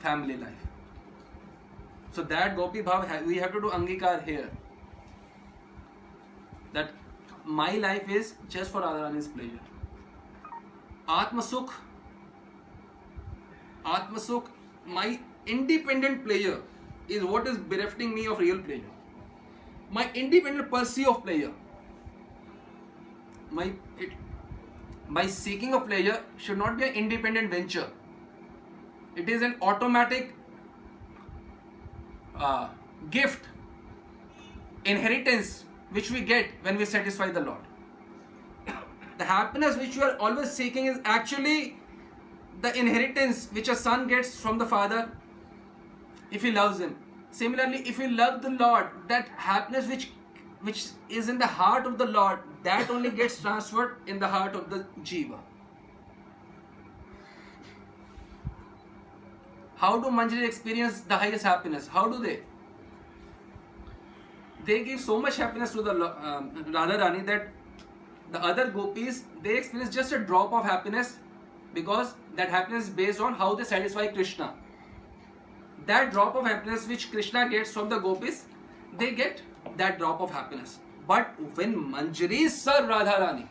[0.00, 0.66] family life.
[2.12, 4.50] So that gopi bhav we have to do angikar here.
[6.72, 6.90] That
[7.44, 9.60] my life is just for Radharani's pleasure.
[11.08, 11.70] Atma Sukh,
[13.84, 14.46] Atma Sukh,
[14.84, 16.62] my independent pleasure
[17.08, 18.94] is what is berefting me of real pleasure.
[19.90, 21.52] My independent pursuit of pleasure,
[23.50, 24.10] my it,
[25.08, 27.88] my seeking of pleasure should not be an independent venture.
[29.16, 30.34] It is an automatic
[32.38, 32.68] uh,
[33.10, 33.46] gift,
[34.84, 37.60] inheritance which we get when we satisfy the Lord.
[39.18, 41.78] The happiness which you are always seeking is actually
[42.60, 45.10] the inheritance which a son gets from the father
[46.30, 46.96] if he loves him.
[47.30, 50.10] Similarly, if you love the Lord, that happiness which
[50.60, 54.54] which is in the heart of the Lord, that only gets transferred in the heart
[54.54, 55.38] of the Jiva.
[59.76, 61.86] How do Manjari experience the highest happiness?
[61.86, 62.40] How do they?
[64.64, 67.48] They give so much happiness to the um, Radharani that
[68.32, 71.18] the other gopis they experience just a drop of happiness
[71.74, 74.54] because that happiness is based on how they satisfy Krishna.
[75.86, 78.46] That drop of happiness which Krishna gets from the gopis,
[78.98, 79.42] they get
[79.76, 80.78] that drop of happiness.
[81.06, 83.46] But when Manjari serve Radharani,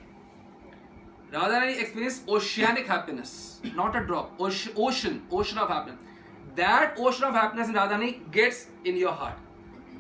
[1.32, 6.02] Radharani experience oceanic happiness, not a drop, ocean, ocean of happiness.
[6.56, 9.38] That ocean of happiness in Radharani gets in your heart.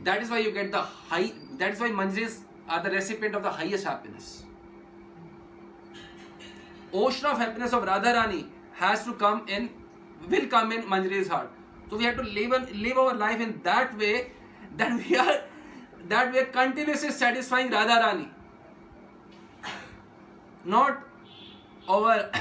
[0.04, 1.34] That is why you get the high.
[1.58, 2.40] That is why Manjaris
[2.70, 4.44] are the recipient of the highest happiness.
[6.94, 9.70] Ocean of happiness of Radharani has to come in,
[10.30, 11.52] will come in Manjari's heart.
[11.90, 14.32] So we have to live live our life in that way
[14.78, 15.42] that we are
[16.08, 18.30] that we are continuously satisfying Radharani.
[20.64, 21.04] Not
[21.88, 22.32] our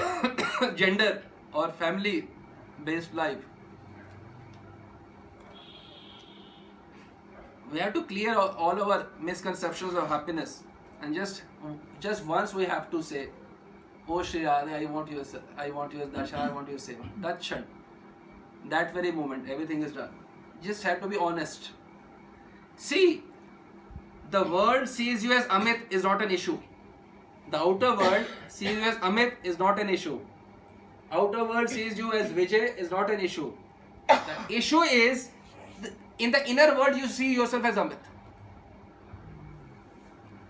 [0.76, 2.28] gender or family
[2.84, 3.38] based life.
[7.74, 10.62] We have to clear all our misconceptions of happiness
[11.02, 11.42] and just
[12.04, 13.22] just once we have to say,
[14.08, 15.24] Oh Shri Radhe, I want your
[15.64, 17.08] I want your darshan, I want your seva.
[17.24, 17.64] That kshan,
[18.74, 20.14] that very moment, everything is done.
[20.68, 21.70] Just have to be honest.
[22.76, 23.24] See,
[24.30, 26.56] the world sees you as Amit is not an issue.
[27.50, 30.20] The outer world sees you as Amit is not an issue.
[31.10, 33.52] Outer world sees you as Vijay is not an issue.
[34.08, 35.30] The issue is
[36.18, 37.98] in the inner world you see yourself as Amit.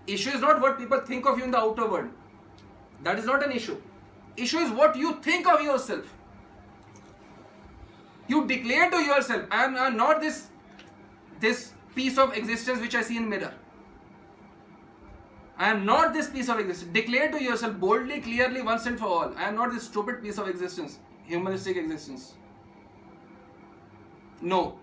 [0.07, 2.11] Issue is not what people think of you in the outer world.
[3.03, 3.81] That is not an issue.
[4.37, 6.13] Issue is what you think of yourself.
[8.27, 10.49] You declare to yourself, I am uh, not this
[11.41, 13.53] this piece of existence which I see in mirror.
[15.57, 16.93] I am not this piece of existence.
[16.93, 19.35] Declare to yourself boldly, clearly, once and for all.
[19.37, 22.35] I am not this stupid piece of existence, humanistic existence.
[24.41, 24.79] No.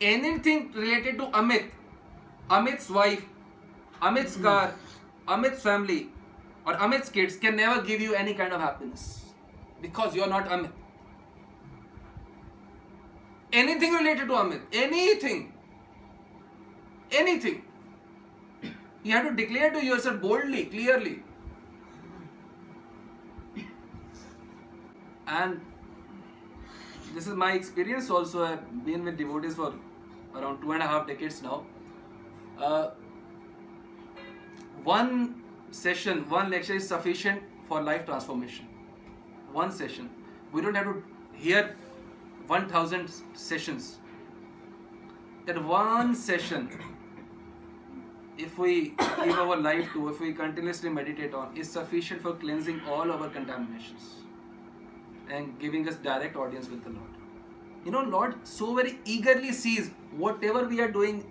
[0.00, 1.70] Anything related to Amit,
[2.48, 3.24] Amit's wife,
[4.00, 4.42] Amit's hmm.
[4.44, 4.74] car,
[5.26, 6.08] Amit's family,
[6.64, 9.32] or Amit's kids can never give you any kind of happiness
[9.82, 10.70] because you're not Amit.
[13.52, 15.52] Anything related to Amit, anything,
[17.10, 17.62] anything,
[19.02, 21.22] you have to declare to yourself boldly, clearly.
[25.26, 25.60] And
[27.14, 28.44] this is my experience also.
[28.44, 29.72] I've been with devotees for
[30.34, 31.64] around two and a half decades now.
[32.58, 32.90] Uh,
[34.84, 38.66] one session, one lecture is sufficient for life transformation.
[39.52, 40.10] One session.
[40.52, 41.02] We don't have to
[41.34, 41.76] hear
[42.46, 43.98] 1000 sessions.
[45.46, 46.70] That one session
[48.38, 52.80] if we give our life to, if we continuously meditate on, is sufficient for cleansing
[52.88, 54.14] all our contaminations
[55.28, 57.17] and giving us direct audience with the Lord.
[57.84, 61.24] You know, Lord so very eagerly sees whatever we are doing,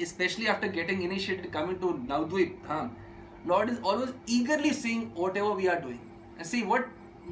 [0.00, 2.90] especially after getting initiated, coming to Navadvip Dham.
[3.46, 6.00] Lord is always eagerly seeing whatever we are doing.
[6.36, 6.86] And see what,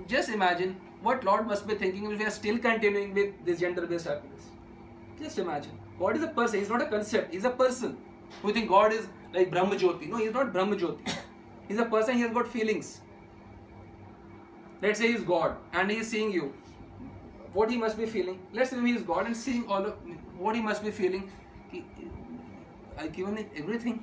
[0.08, 3.86] just imagine what Lord must be thinking if we are still continuing with this gender
[3.86, 4.46] based happiness.
[5.20, 5.78] Just imagine.
[5.98, 7.96] God is a person, He's not a concept, He's a person.
[8.42, 10.08] We think God is like Brahma Jyoti.
[10.08, 11.16] No, He's not Brahma Jyoti.
[11.68, 13.00] He's a person, He has got feelings.
[14.82, 16.52] Let's say He's God and He is seeing you.
[17.58, 18.38] What He must be feeling.
[18.52, 19.94] Let's say He is God and seeing all of
[20.46, 21.30] what He must be feeling.
[21.70, 21.84] He,
[22.98, 24.00] I've given it everything.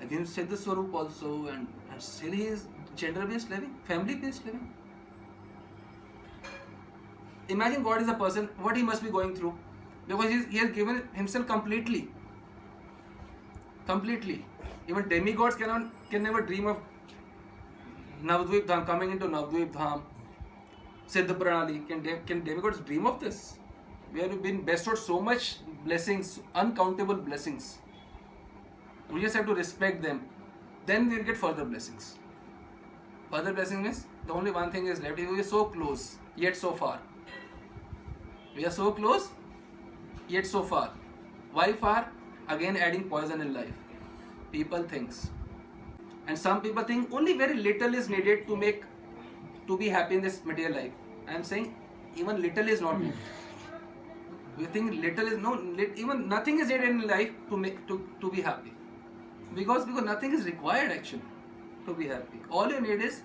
[0.00, 4.44] I've given Siddha Swarup also, and, and still He is gender based living, family based
[4.46, 4.72] living.
[7.48, 9.54] Imagine God is a person, what He must be going through
[10.06, 12.08] because he's, he has given himself completely
[13.86, 14.44] completely
[14.88, 16.78] even demigods cannot can never dream of
[18.22, 20.02] Navadvip Dham coming into Navadvip Dham
[21.08, 23.58] Siddha Pranali can, can demigods dream of this
[24.12, 27.78] we have been bestowed so much blessings uncountable blessings
[29.10, 30.26] we just have to respect them
[30.86, 32.18] then we'll get further blessings
[33.30, 36.72] further blessing means the only one thing is left we are so close yet so
[36.72, 37.00] far
[38.56, 39.30] we are so close
[40.28, 40.90] yet so far.
[41.52, 42.10] Why far?
[42.48, 43.74] Again adding poison in life.
[44.52, 45.30] People thinks.
[46.26, 48.84] And some people think only very little is needed to make
[49.66, 50.92] to be happy in this material life.
[51.28, 51.74] I am saying
[52.16, 53.04] even little is not hmm.
[53.04, 53.18] needed.
[54.56, 55.52] We think little is no
[55.96, 58.72] even nothing is needed in life to make to, to be happy.
[59.54, 61.22] Because because nothing is required actually
[61.86, 62.40] to be happy.
[62.50, 63.22] All you need is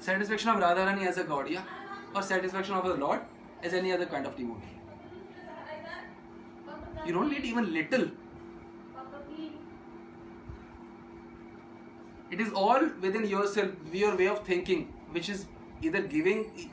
[0.00, 1.62] satisfaction of Radharani as a Gaudiya
[2.14, 3.20] or satisfaction of the Lord
[3.62, 4.76] as any other kind of devotee.
[7.06, 8.08] You don't need even little.
[12.30, 15.46] It is all within yourself, your way of thinking, which is
[15.82, 16.70] either giving,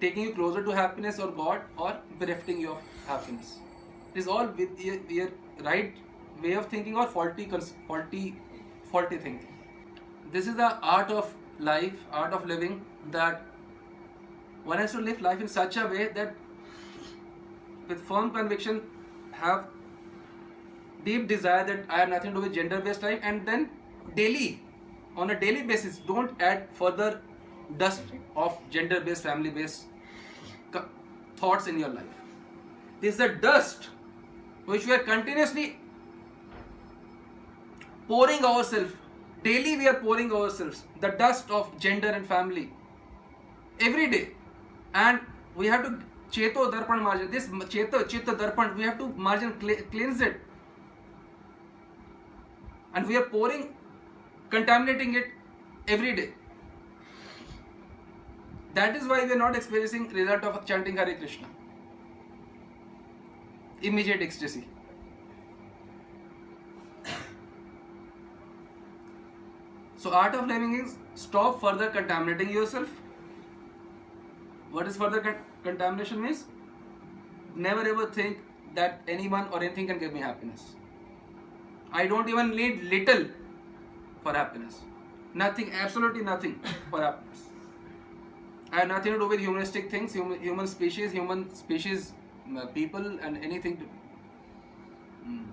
[0.00, 3.58] taking you closer to happiness or God, or berefting you of happiness.
[4.14, 5.28] It is all with your, your
[5.62, 5.94] right
[6.42, 7.48] way of thinking or faulty,
[7.86, 8.34] faulty,
[8.90, 9.54] faulty thinking.
[10.32, 13.42] This is the art of life, art of living that
[14.64, 16.34] one has to live life in such a way that
[17.88, 18.80] with firm conviction
[19.32, 19.66] have
[21.04, 23.70] deep desire that I have nothing to do with gender based life and then
[24.14, 24.60] daily
[25.16, 27.20] on a daily basis don't add further
[27.76, 28.02] dust
[28.36, 29.84] of gender based family based
[31.36, 32.18] thoughts in your life.
[33.00, 33.88] This is a dust
[34.64, 35.78] which we are continuously
[38.08, 38.92] pouring ourselves
[39.42, 42.70] daily we are pouring ourselves the dust of gender and family
[43.80, 44.30] every day.
[44.94, 45.20] And
[45.56, 45.98] we have to
[46.30, 49.52] cheto darpan marjan this cheto chitta darpan we have to marjan
[49.90, 50.40] cleanse it.
[52.94, 53.74] And we are pouring
[54.54, 55.32] contaminating it
[55.96, 56.28] every day
[58.80, 61.50] that is why we are not experiencing result of chanting hare krishna
[63.90, 64.64] immediate ecstasy
[70.04, 73.00] so art of living is stop further contaminating yourself
[74.72, 76.44] what is further con- contamination means?
[77.54, 78.38] Never ever think
[78.74, 80.62] that anyone or anything can give me happiness.
[81.92, 83.26] I don't even need little
[84.22, 84.80] for happiness.
[85.34, 86.60] Nothing, absolutely nothing
[86.90, 87.40] for happiness.
[88.72, 92.12] I have nothing to do with humanistic things, human, human species, human species,
[92.56, 93.84] uh, people, and anything to
[95.26, 95.44] mm,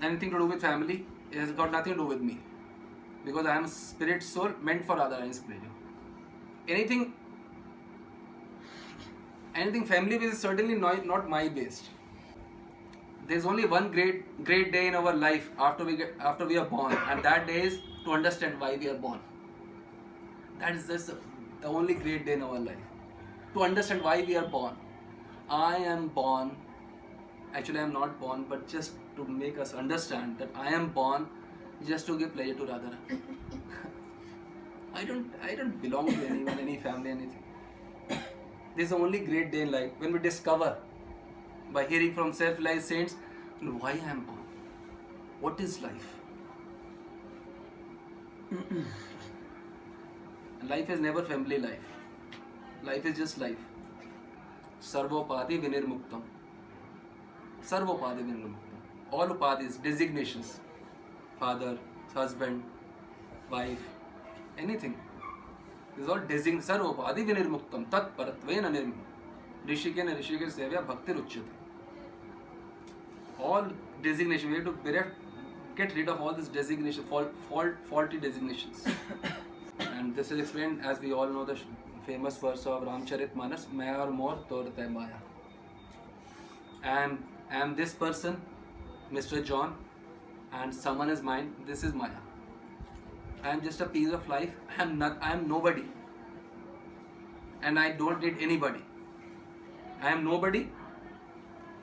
[0.00, 1.04] anything to do with family.
[1.32, 2.38] It has got nothing to do with me
[3.24, 5.70] because I am spirit soul meant for other inspiration.
[6.68, 7.14] Anything
[9.56, 11.90] anything family based is certainly not, not my based
[13.28, 16.66] there's only one great great day in our life after we get after we are
[16.72, 19.20] born and that day is to understand why we are born.
[20.60, 21.10] That is just
[21.60, 22.84] the only great day in our life.
[23.54, 24.76] To understand why we are born.
[25.48, 26.56] I am born
[27.58, 31.26] actually i am not born but just to make us understand that i am born
[31.90, 32.90] just to give pleasure to radha.
[34.94, 37.42] I don't i don't belong to anyone any family anything.
[38.76, 40.76] This is the only great day in life when we discover
[41.72, 43.14] by hearing from self-realized saints
[43.60, 44.38] why I am born.
[45.40, 46.14] What is life?
[50.68, 51.88] life is never family life.
[52.82, 53.58] Life is just life.
[54.80, 56.22] Sarvopadi vinirmuktam.
[57.62, 58.78] Sarvopadi vinirmuktam.
[59.10, 60.60] All upadis, designations.
[61.38, 61.78] Father,
[62.14, 62.62] husband,
[63.50, 63.82] wife,
[64.58, 64.96] anything.
[65.96, 68.70] This is all design sarvopadi vinirmuktam tat paratvena
[69.66, 71.42] Rishikesh and Rishikesh Sevya Bhaktir Uchyate.
[73.38, 73.66] All
[74.02, 75.10] designation, we have to bereft,
[75.76, 78.86] get rid of all these designation, fault, faulty designations.
[79.80, 81.58] and this is explained as we all know the
[82.06, 85.18] famous verse of Ramcharitmanas: Maya or more, Torte Maya.
[86.84, 88.40] And I am this person,
[89.12, 89.44] Mr.
[89.44, 89.76] John,
[90.52, 92.22] and someone is mine, this is Maya.
[93.42, 95.86] I am just a piece of life, I am not I am nobody.
[97.62, 98.85] And I don't need anybody.
[100.02, 100.68] I am nobody,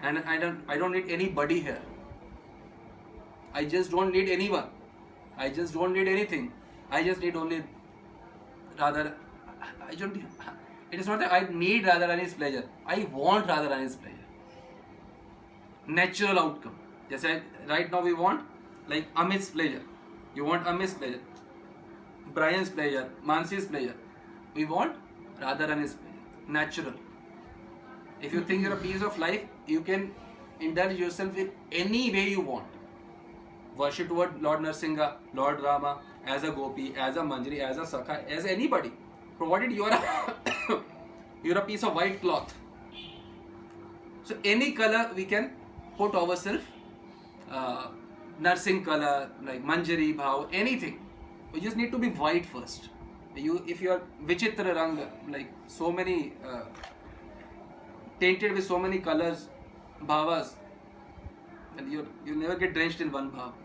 [0.02, 0.64] and I don't.
[0.68, 1.82] I don't need anybody here.
[3.54, 4.70] I just don't need anyone.
[5.38, 6.52] I just don't need anything.
[6.92, 7.64] I just need only
[8.80, 9.14] rather.
[9.90, 10.16] I don't.
[10.92, 12.64] It is not that I need Radha Rani's pleasure.
[12.86, 14.18] I want Radha Rani's pleasure.
[15.88, 16.76] Natural outcome.
[17.10, 18.46] Just like right now we want
[18.88, 19.82] like Amit's pleasure.
[20.36, 21.22] You want Amit's pleasure.
[22.34, 23.10] Brian's pleasure.
[23.26, 23.96] Mansi's pleasure.
[24.54, 24.96] We want
[25.42, 26.10] Radha Rani's pleasure.
[26.48, 26.94] Natural.
[28.24, 30.12] If you think you're a piece of life, you can
[30.62, 32.66] indulge yourself in any way you want.
[33.76, 38.26] Worship toward Lord Narsinga, Lord Rama, as a gopi, as a manjari, as a sakha,
[38.30, 38.94] as anybody.
[39.38, 40.80] Provided you are a
[41.44, 42.54] you're a piece of white cloth.
[44.24, 45.52] So any color we can
[45.98, 46.64] put ourselves,
[47.52, 47.88] uh,
[48.40, 51.00] nursing color like manjari, bhav, anything.
[51.52, 52.90] We just need to be white first.
[53.36, 56.62] You, if you are vichitra rang, like so many uh,
[58.20, 59.48] tainted with so many colors,
[60.06, 60.54] bhavas,
[61.78, 63.63] and you you never get drenched in one bhav.